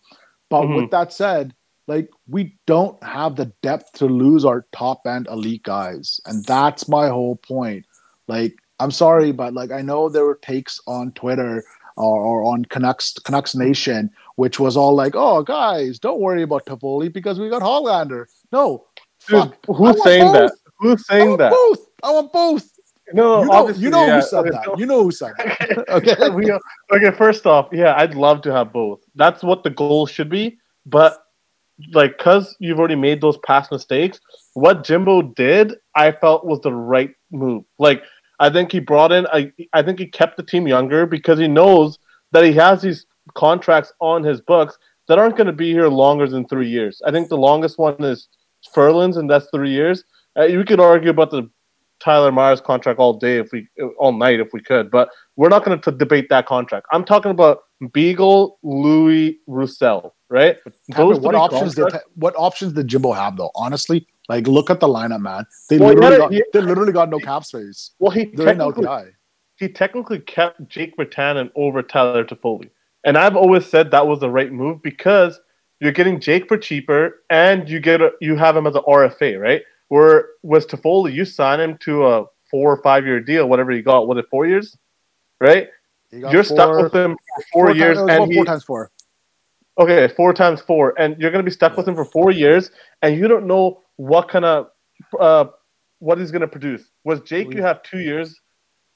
[0.50, 0.76] But Mhm.
[0.76, 1.54] with that said,
[1.88, 6.88] like we don't have the depth to lose our top end elite guys, and that's
[6.88, 7.86] my whole point.
[8.28, 11.64] Like, I'm sorry, but like I know there were takes on Twitter
[11.98, 16.66] or, or on Canucks Canucks Nation, which was all like, "Oh, guys, don't worry about
[16.66, 18.86] Toffoli because we got Hollander." No,
[19.28, 19.54] Dude.
[19.68, 20.34] Who's saying both.
[20.34, 20.52] that?
[20.80, 21.52] Who's I saying want that?
[21.52, 21.80] both.
[22.04, 22.70] I want both.
[23.14, 24.16] No, You know, obviously, you know yeah.
[24.16, 24.80] who said Okay, that.
[24.80, 25.90] You know who said that.
[25.90, 26.30] Okay.
[26.34, 26.52] we,
[26.92, 29.02] okay, first off, yeah, I'd love to have both.
[29.16, 30.58] That's what the goal should be.
[30.86, 31.23] But
[31.92, 34.20] like, cause you've already made those past mistakes,
[34.54, 37.64] what Jimbo did, I felt was the right move.
[37.80, 38.04] Like,
[38.40, 41.48] I think he brought in, I, I think he kept the team younger because he
[41.48, 41.98] knows
[42.32, 43.06] that he has these
[43.36, 44.78] contracts on his books
[45.08, 47.02] that aren't going to be here longer than three years.
[47.06, 48.28] I think the longest one is
[48.74, 50.04] Ferland's, and that's three years.
[50.36, 51.50] Uh, we could argue about the
[52.00, 53.68] Tyler Myers contract all day if we
[53.98, 56.88] all night if we could, but we're not going to debate that contract.
[56.92, 57.60] I'm talking about
[57.94, 60.58] Beagle, Louis, Roussel, right?
[60.92, 63.52] Tampa, what options did what options did Jimbo have though?
[63.56, 65.46] Honestly, like look at the lineup, man.
[65.70, 67.92] They Well, literally got, a- he- they literally got no cap space.
[68.00, 68.88] Well, he They're technically,
[69.58, 72.70] he technically kept Jake Virtanen over Tyler Toffoli,
[73.04, 75.40] and I've always said that was the right move because
[75.80, 79.40] you're getting Jake for cheaper, and you get a, you have him as an RFA,
[79.40, 79.62] right?
[79.90, 81.14] Where was Toffoli?
[81.14, 84.08] You sign him to a four or five year deal, whatever you got.
[84.08, 84.76] Was it four years?
[85.40, 85.68] Right?
[86.12, 88.92] You're stuck with him for four, times- years, was and about he, four times four.
[89.78, 92.70] Okay, four times four, and you're gonna be stuck with him for four years,
[93.02, 94.68] and you don't know what kind of
[95.20, 95.46] uh,
[96.00, 96.84] what he's gonna produce.
[97.04, 97.52] Was Jake?
[97.54, 98.40] You have two years,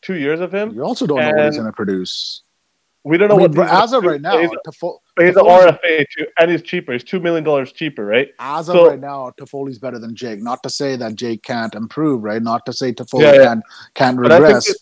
[0.03, 0.71] two years of him.
[0.73, 2.43] You also don't know what he's going to produce.
[3.03, 4.49] We don't I know mean, what as of right now, He's,
[5.17, 6.91] he's an RFA too, and he's cheaper.
[6.91, 8.30] He's two million dollars cheaper, right?
[8.39, 10.41] as of So- right now, Toffoli's better than Jake.
[10.41, 12.41] Not to say that Jake can't improve, right?
[12.41, 13.43] Not to say Toffoli Yeah, yeah.
[13.45, 13.63] can't
[13.95, 14.69] can't But I think, regress.
[14.69, 14.78] it-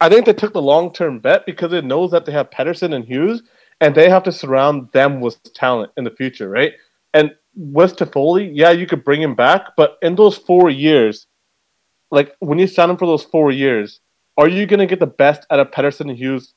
[0.00, 2.94] I think they took the long term bet because it knows that they have Pettersson
[2.94, 3.42] and Hughes,
[3.82, 6.74] and they have to surround them with talent in the future, right?
[7.14, 11.26] And with Toffoli, yeah, you could bring him back, but in those four years,
[12.12, 13.98] like when you sign him for those four years,
[14.38, 16.54] are you going to get the best out of Pettersson and Hughes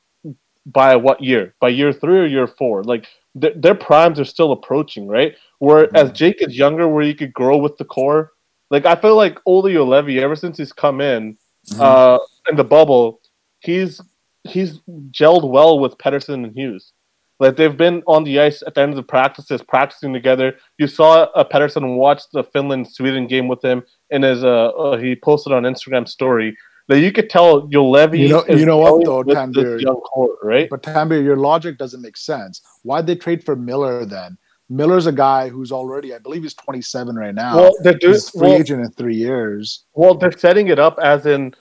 [0.64, 1.54] by what year?
[1.60, 2.84] By year three or year four?
[2.84, 5.34] Like their, their primes are still approaching, right?
[5.58, 8.32] Whereas Jake is younger, where you could grow with the core.
[8.70, 11.36] Like I feel like Olli Juolevi, ever since he's come in,
[11.78, 12.18] uh,
[12.48, 13.20] in the bubble,
[13.60, 14.00] he's
[14.44, 14.78] he's
[15.10, 16.92] gelled well with Pettersson and Hughes.
[17.38, 20.56] Like they've been on the ice at the end of the practices, practicing together.
[20.78, 24.96] You saw uh, Pettersson watch the Finland Sweden game with him and his uh, uh
[24.96, 26.56] he posted on Instagram story.
[26.88, 28.20] That you could tell Levy.
[28.20, 30.70] You know- you know what, though, this young core, right?
[30.70, 32.62] But Tanbeer, your logic doesn't make sense.
[32.84, 34.38] Why'd they trade for Miller then?
[34.68, 37.56] Miller's a guy who's already, I believe, he's 27 right now.
[37.56, 39.84] Well, they're doing he's free well, agent in three years.
[39.94, 41.54] Well, they're setting it up as in,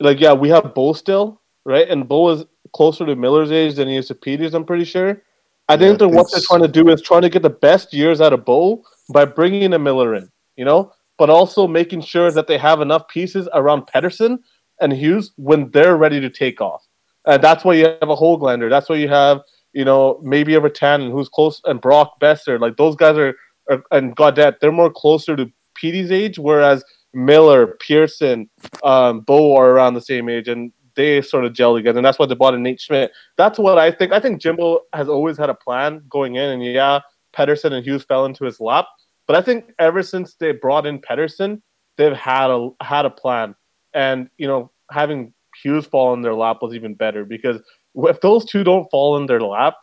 [0.00, 1.88] like, yeah, we have Bo still, right?
[1.88, 5.22] And Bo is closer to Miller's age than he is to Peters, I'm pretty sure.
[5.68, 7.92] I Yeah, think that what they're trying to do is trying to get the best
[7.94, 8.82] years out of Bo
[9.12, 13.06] by bringing a Miller in, you know, but also making sure that they have enough
[13.08, 14.38] pieces around Pettersson
[14.80, 16.86] and Hughes when they're ready to take off.
[17.26, 18.68] And that's why you have a Hoglander.
[18.68, 19.42] That's why you have,
[19.72, 22.58] you know, maybe a Virtanen who's close and Brock Boeser.
[22.58, 23.36] Like those guys are,
[23.70, 26.84] are and Gaudette, they're more closer to Petey's age, whereas
[27.14, 28.50] Miller, Pearson,
[28.82, 31.98] um, Bo are around the same age, and they sort of gel together.
[31.98, 33.12] And that's why they bought in Nate Schmidt.
[33.36, 34.12] That's what I think.
[34.12, 37.00] I think Jimbo has always had a plan going in, and yeah,
[37.36, 38.86] Pettersson and Hughes fell into his lap.
[39.26, 41.62] But I think ever since they brought in Pettersson,
[41.96, 43.54] they've had a had a plan,
[43.94, 45.32] and you know, having
[45.62, 47.60] Hughes fall in their lap was even better because
[47.94, 49.74] if those two don't fall in their lap,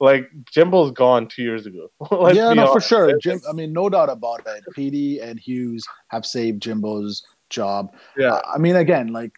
[0.00, 1.90] like Jimbo's gone two years ago.
[2.32, 3.18] Yeah, no, for sure.
[3.18, 4.64] Jim, I mean, no doubt about it.
[4.76, 7.94] PD and Hughes have saved Jimbo's job.
[8.16, 8.40] Yeah.
[8.46, 9.32] I mean, again, like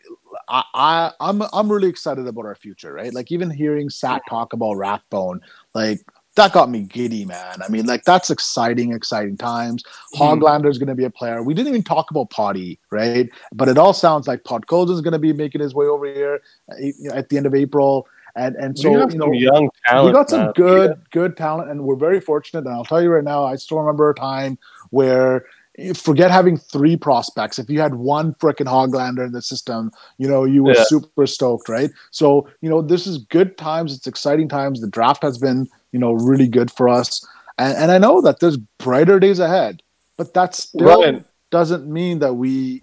[0.50, 3.14] I, I, I'm, I'm really excited about our future, right?
[3.14, 5.40] Like even hearing Sat talk about Rathbone,
[5.74, 6.00] like
[6.34, 7.62] that got me giddy, man.
[7.62, 9.84] I mean, like that's exciting, exciting times.
[10.14, 11.42] Hoglander is going to be a player.
[11.42, 13.28] We didn't even talk about Potty, right?
[13.52, 16.42] But it all sounds like Podkolzin is going to be making his way over here
[16.70, 18.06] uh, at the end of April.
[18.36, 20.06] And and so you know young talent.
[20.06, 20.52] we got some man.
[20.54, 22.64] good good talent, and we're very fortunate.
[22.64, 24.56] And I'll tell you right now, I still remember a time
[24.90, 25.46] where
[25.94, 27.58] forget having three prospects.
[27.58, 30.84] If you had one freaking Hoglander in the system, you know you were Yeah.
[30.84, 31.90] super stoked, right?
[32.10, 33.94] So you know this is good times.
[33.96, 34.80] It's exciting times.
[34.80, 37.26] The draft has been you know really good for us,
[37.58, 39.82] and, and I know that there's brighter days ahead.
[40.16, 41.24] But that still Ryan.
[41.50, 42.82] doesn't mean that we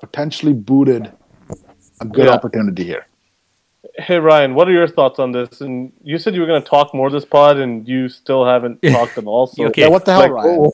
[0.00, 1.12] potentially booted
[2.00, 2.32] a good Yeah.
[2.32, 3.06] opportunity here.
[3.96, 5.60] Hey Ryan, what are your thoughts on this?
[5.60, 8.80] And you said you were going to talk more this pod, and you still haven't
[8.90, 9.46] talked at all.
[9.46, 9.82] So, Okay.
[9.82, 10.70] Yeah, what the hell, like, Ryan?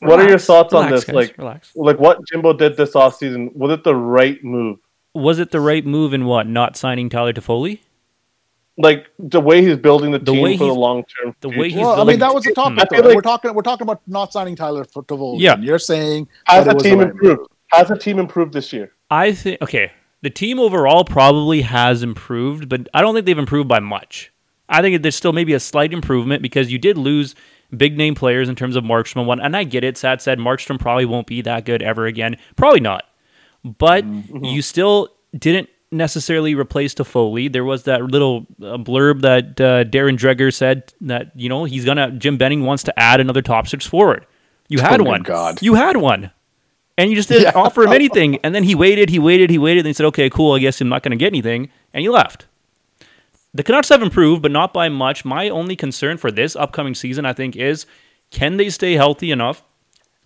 [0.00, 1.04] What- what are your Relax, thoughts on this?
[1.04, 1.72] guys, Like, relax.
[1.76, 4.78] like what Jimbo did this offseason, was it the right move?
[5.14, 6.46] Was it the right move in what?
[6.46, 7.80] Not signing Tyler Toffoli?
[8.78, 11.34] Like the way he's building the, The team way for the long term.
[11.40, 12.78] the way he's Well, I mean that was the topic.
[12.92, 13.08] I though.
[13.08, 15.36] like- we're talking we're talking about not signing Tyler for Tavola.
[15.38, 15.58] Yeah.
[15.58, 17.38] you're saying has the team the right improved?
[17.40, 17.48] move.
[17.72, 18.92] Has the team improved this year?
[19.10, 19.92] I think okay.
[20.22, 24.30] The team overall probably has improved, but I don't think they've improved by much.
[24.68, 27.34] I think there's still maybe a slight improvement because you did lose
[27.76, 29.96] big name players in terms of Markstrom and one, and I get it.
[29.98, 32.36] Sad said Markstrom probably won't be that good ever again.
[32.56, 33.04] Probably not.
[33.64, 34.04] But
[34.42, 35.08] you still
[35.38, 37.52] didn't necessarily replace Toffoli.
[37.52, 41.84] There was that little uh, blurb that uh, Darren Dreger said that you know he's
[41.84, 44.24] gonna Jim Benning wants to add another top six forward.
[44.68, 45.22] You had Oh my one.
[45.22, 45.60] God.
[45.62, 46.30] You had one.
[46.96, 47.52] And you just didn't Yeah.
[47.60, 48.36] offer him anything.
[48.44, 50.80] And then he waited, he waited, he waited, and he said, Okay, cool, I guess
[50.80, 52.46] I'm not gonna get anything, and he left.
[53.52, 55.24] The Canucks have improved, but not by much.
[55.24, 57.86] My only concern for this upcoming season, I think, is
[58.30, 59.64] can they stay healthy enough?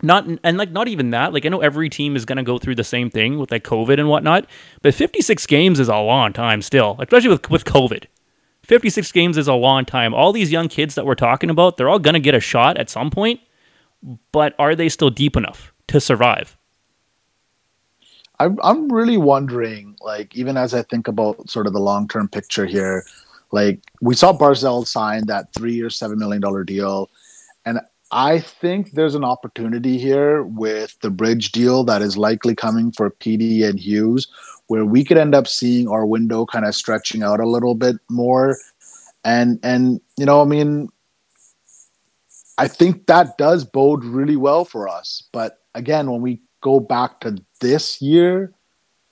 [0.02, 1.32] Not and like not even that.
[1.32, 3.98] Like I know every team is to go through the same thing with like COVID
[3.98, 4.46] and whatnot,
[4.82, 8.04] but 56 games is a long time still, especially with with COVID.
[8.64, 10.14] 56 games is a long time.
[10.14, 12.88] All these young kids that we're talking about, they're all to get a shot at
[12.88, 13.40] some point,
[14.32, 16.56] but are they still deep enough to survive?
[18.40, 22.28] I'm I'm really wondering, like, even as I think about sort of the long term
[22.28, 23.04] picture here,
[23.52, 27.10] like we saw Barzal sign that three year, seven million dollar deal,
[27.64, 27.80] and
[28.10, 33.10] I think there's an opportunity here with the bridge deal that is likely coming for
[33.10, 34.28] PD and Hughes,
[34.66, 37.96] where we could end up seeing our window kind of stretching out a little bit
[38.08, 38.56] more,
[39.24, 40.90] and and you know, I mean,
[42.58, 45.24] I think that does bode really well for us.
[45.32, 48.52] But again, when we go back to this year,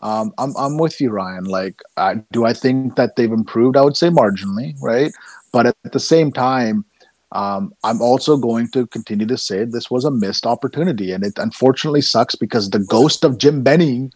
[0.02, 1.44] um, I'm I'm with you, Ryan.
[1.44, 3.76] Like, I, do I think that they've improved?
[3.76, 5.12] I would say marginally, right?
[5.52, 6.84] But at the same time,
[7.32, 11.38] um, I'm also going to continue to say this was a missed opportunity, and it
[11.38, 14.12] unfortunately sucks because the ghost of Jim Benning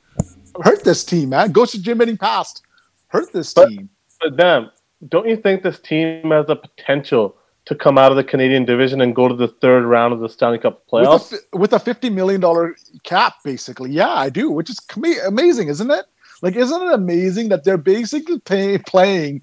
[0.63, 1.53] hurt this team, man.
[1.53, 2.63] Ghost of Jim Benning passed,
[3.09, 3.89] hurt this But- team.
[4.21, 4.71] But damn,
[5.09, 7.37] don't you think this team has the potential
[7.67, 10.29] to come out of the Canadian division and go to the third round of the
[10.29, 11.35] Stanley Cup With a, playoffs?
[11.53, 15.91] with a fifty million dollar cap, basically, yeah, I do, which is com- amazing, isn't
[15.91, 16.07] it?
[16.43, 19.43] Like, isn't it amazing that they're basically pay- playing?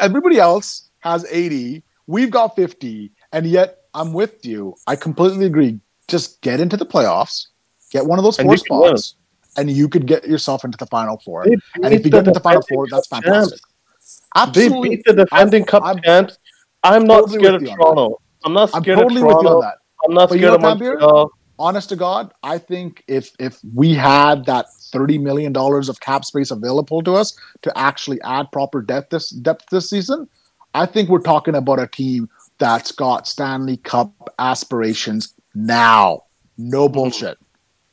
[0.00, 4.74] Everybody else has eighty, we've got fifty, and yet I'm with you.
[4.86, 5.78] I completely agree.
[6.08, 7.46] Just get into the playoffs,
[7.90, 9.14] get one of those four spots,
[9.56, 11.44] and you could get yourself into the final four.
[11.44, 13.60] And if you get the to the final four, that's fantastic.
[14.34, 16.38] Absolutely, They beat the defending I'm- cup I'm- champs.
[16.82, 18.20] I'm not totally scared of Toronto.
[18.44, 19.08] I'm not scared of Toronto.
[19.08, 19.78] I'm totally of with you on that.
[20.04, 20.60] I'm not But you scared know of?
[20.60, 21.32] Montreal.
[21.58, 26.24] honest to God, I think if if we had that thirty million dollars of cap
[26.24, 30.28] space available to us to actually add proper depth this depth this season,
[30.74, 32.28] I think we're talking about a team
[32.58, 36.24] that's got Stanley Cup aspirations now.
[36.58, 36.94] No Mm-hmm.
[36.94, 37.38] bullshit.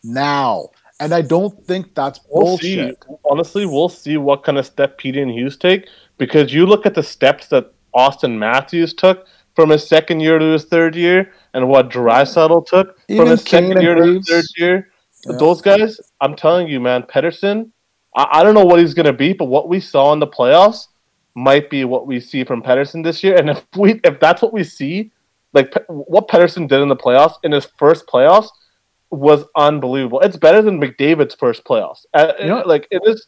[0.04, 0.70] Now.
[1.00, 2.76] And I don't think that's We'll see.
[2.78, 3.06] bullshit.
[3.30, 6.96] Honestly, we'll see what kind of step Petey and Hughes take because you look at
[6.96, 9.26] the steps that Auston Matthews took
[9.56, 13.44] from his second year to his third year, and what Draisaitl took Even from his
[13.44, 14.90] Kane second year to his third year.
[15.26, 15.38] Yeah.
[15.40, 17.72] Those guys, I'm telling you, man, Pettersson.
[18.16, 20.88] I, I don't know what he's gonna be, but what we saw in the playoffs
[21.36, 23.36] might be what we see from Pettersson this year.
[23.36, 25.12] And if we, if that's what we see,
[25.54, 28.50] like what Pettersson did in the playoffs in his first playoffs
[29.10, 30.20] was unbelievable.
[30.20, 32.06] It's better than McDavid's first playoffs.
[32.14, 33.26] Uh, You know- like it is.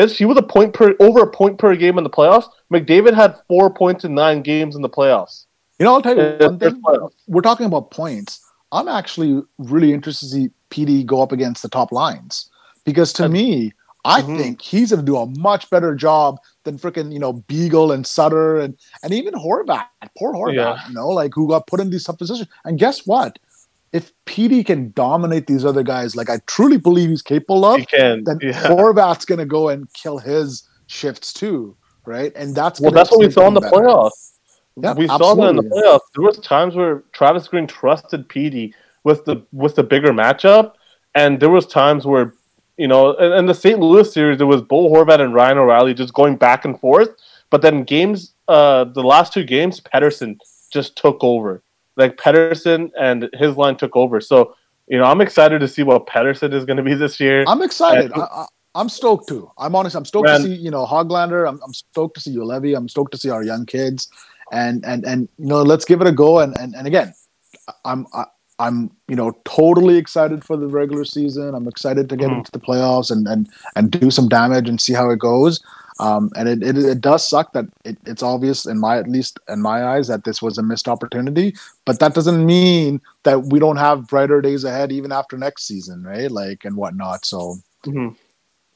[0.00, 2.46] His he was a point per over a point per game in the playoffs.
[2.72, 5.44] McDavid had four points in nine games in the playoffs.
[5.78, 6.82] You know, I'll tell you one thing.
[7.26, 8.40] We're talking about points.
[8.72, 12.48] I'm actually really interested to see PD go up against the top lines
[12.84, 13.72] because to And- me,
[14.04, 14.38] I Mhm.
[14.38, 18.06] think he's going to do a much better job than freaking you know Beagle and
[18.06, 19.86] Sutter and and even Horvat.
[20.16, 20.88] Poor Horvat, Yeah.
[20.88, 22.48] you know, like who got put in these tough positions.
[22.64, 23.38] And guess what?
[23.92, 27.86] If PD can dominate these other guys, like I truly believe he's capable of, He
[27.86, 28.22] can.
[28.24, 28.52] then Yeah.
[28.68, 31.76] Horvat's going to go and kill his shifts too,
[32.06, 32.32] right?
[32.36, 33.76] And that's Well, that's what we saw in the better.
[33.76, 34.32] playoffs.
[34.76, 36.00] Yeah, we saw that in the playoffs.
[36.14, 38.72] There was times where Travis Green trusted PD
[39.04, 40.74] with the with the bigger matchup,
[41.14, 42.34] and there was times where,
[42.76, 43.78] you know, in, in the St.
[43.80, 47.10] Louis series, there was Bo Horvat and Ryan O'Reilly just going back and forth.
[47.50, 50.38] But then games, uh, the last two games, Pettersson
[50.72, 51.62] just took over.
[52.00, 54.20] Like Pettersson and his line took over.
[54.20, 54.56] So
[54.88, 57.44] you know, I'm excited to see what Pettersson is going to be this year.
[57.46, 58.10] I'm excited.
[58.12, 59.50] And- I, I, I'm stoked too.
[59.58, 59.94] I'm honest.
[59.96, 60.40] I'm stoked Man.
[60.40, 61.48] to see you know Hoglander.
[61.48, 62.76] I'm, I'm stoked to see Juolevi.
[62.76, 64.08] I'm stoked to see our young kids,
[64.52, 66.38] and and and you know let's give it a go.
[66.40, 67.12] And and, and again,
[67.84, 68.24] I'm I,
[68.60, 71.54] I'm you know totally excited for the regular season.
[71.54, 72.38] I'm excited to get Mhm.
[72.38, 75.60] into the playoffs and and and do some damage and see how it goes.
[76.00, 79.38] Um, and it, it, it does suck that it, it's obvious in my at least
[79.48, 83.58] in my eyes that this was a missed opportunity, but that doesn't mean that we
[83.58, 86.30] don't have brighter days ahead even after next season, right?
[86.30, 87.24] Like and whatnot.
[87.26, 88.16] So Mhm.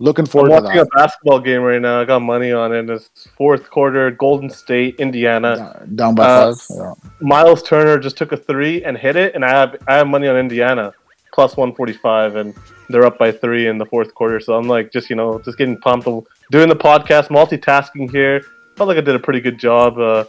[0.01, 0.89] looking I'm forward to watching that.
[0.93, 2.01] a basketball game right now.
[2.01, 2.91] I got money on it.
[2.91, 3.09] It's
[3.39, 5.57] fourth quarter, Golden State, Indiana.
[5.57, 6.77] Down- down by uh, five.
[6.77, 6.95] Yeah.
[7.21, 10.29] Miles Turner just took a three and hit it, and I have I have money
[10.29, 10.93] on Indiana
[11.35, 12.55] plus one forty five, and
[12.89, 14.39] they're up by three in the fourth quarter.
[14.41, 16.07] So I'm like, just you know, just getting pumped,
[16.51, 18.43] doing the podcast, multitasking here.
[18.77, 19.99] Felt like I did a pretty good job.
[19.99, 20.25] Uh,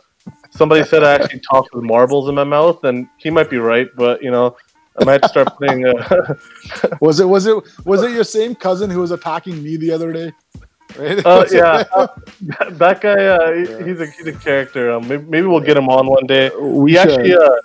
[0.49, 3.87] somebody said I actually talked with marbles in my mouth, and he might be right,
[3.95, 4.55] but you know,
[4.99, 5.85] I might start putting.
[5.85, 6.35] Uh,
[7.01, 10.11] Was it was it was it your same cousin who was attacking me the other
[10.13, 10.31] day?
[10.97, 11.21] Right?
[11.25, 12.07] Oh yeah, uh,
[12.83, 13.25] that guy.
[13.25, 14.91] Uh, he- he's a he's a character.
[14.91, 16.49] Um, maybe, maybe we'll get him on one day.
[16.59, 17.57] we He actually, uh,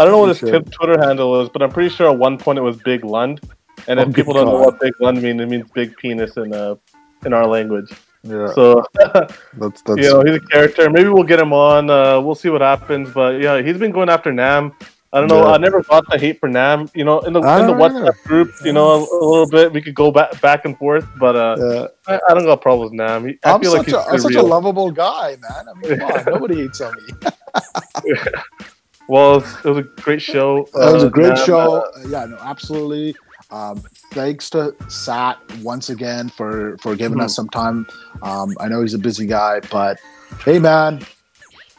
[0.00, 0.40] I don't know what his.
[0.70, 3.40] Twitter handle is, but I'm pretty sure at one point it was Big Lund.
[3.86, 6.52] And if Oh, people don't know what Big Lund means, it means big penis in
[6.54, 6.76] uh
[7.26, 7.90] in our language.
[8.22, 10.88] yeah, So that's that's you know he's a character.
[10.90, 11.90] Maybe we'll get him on.
[11.90, 13.10] Uh, we'll see what happens.
[13.12, 14.72] But yeah, he's been going after Nam.
[15.12, 15.42] I don't know.
[15.44, 15.54] Yeah.
[15.54, 16.88] I never got the hate for Nam.
[16.94, 17.72] You know, in the in the.
[17.72, 21.06] WhatsApp group, you know, a, a little bit we could go back back and forth.
[21.18, 21.86] But uh, yeah.
[22.06, 23.26] I, I don't got problems with Nam.
[23.26, 24.46] He, I I'm feel such like he's a I'm such real.
[24.46, 25.68] a lovable guy, man.
[25.68, 27.30] I mean, come on, nobody hates on me.
[29.10, 30.58] Well, it was, a great show.
[30.58, 31.76] It was Uh, a great Nam, show.
[31.82, 33.16] uh, yeah, no, absolutely.
[33.50, 33.82] Um,
[34.12, 37.24] thanks to Sat once again for for giving Mhm.
[37.24, 37.88] us some time.
[38.22, 39.98] Um, I know he's a busy guy, but
[40.44, 41.00] hey, man,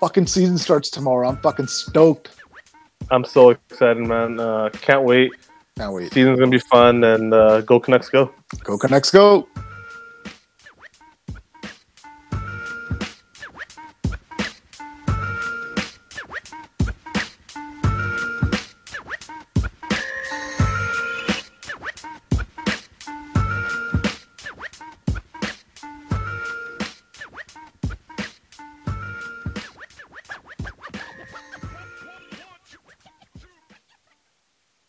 [0.02, 1.30] fucking season starts tomorrow.
[1.30, 2.32] I'm fucking stoked.
[3.10, 4.38] I'm so excited, man.
[4.38, 5.32] Uh, can't wait.
[5.78, 6.12] Can't wait.
[6.12, 8.30] Season's gonna be fun, and uh, go Canucks, go.
[8.66, 9.48] Go Canucks, go.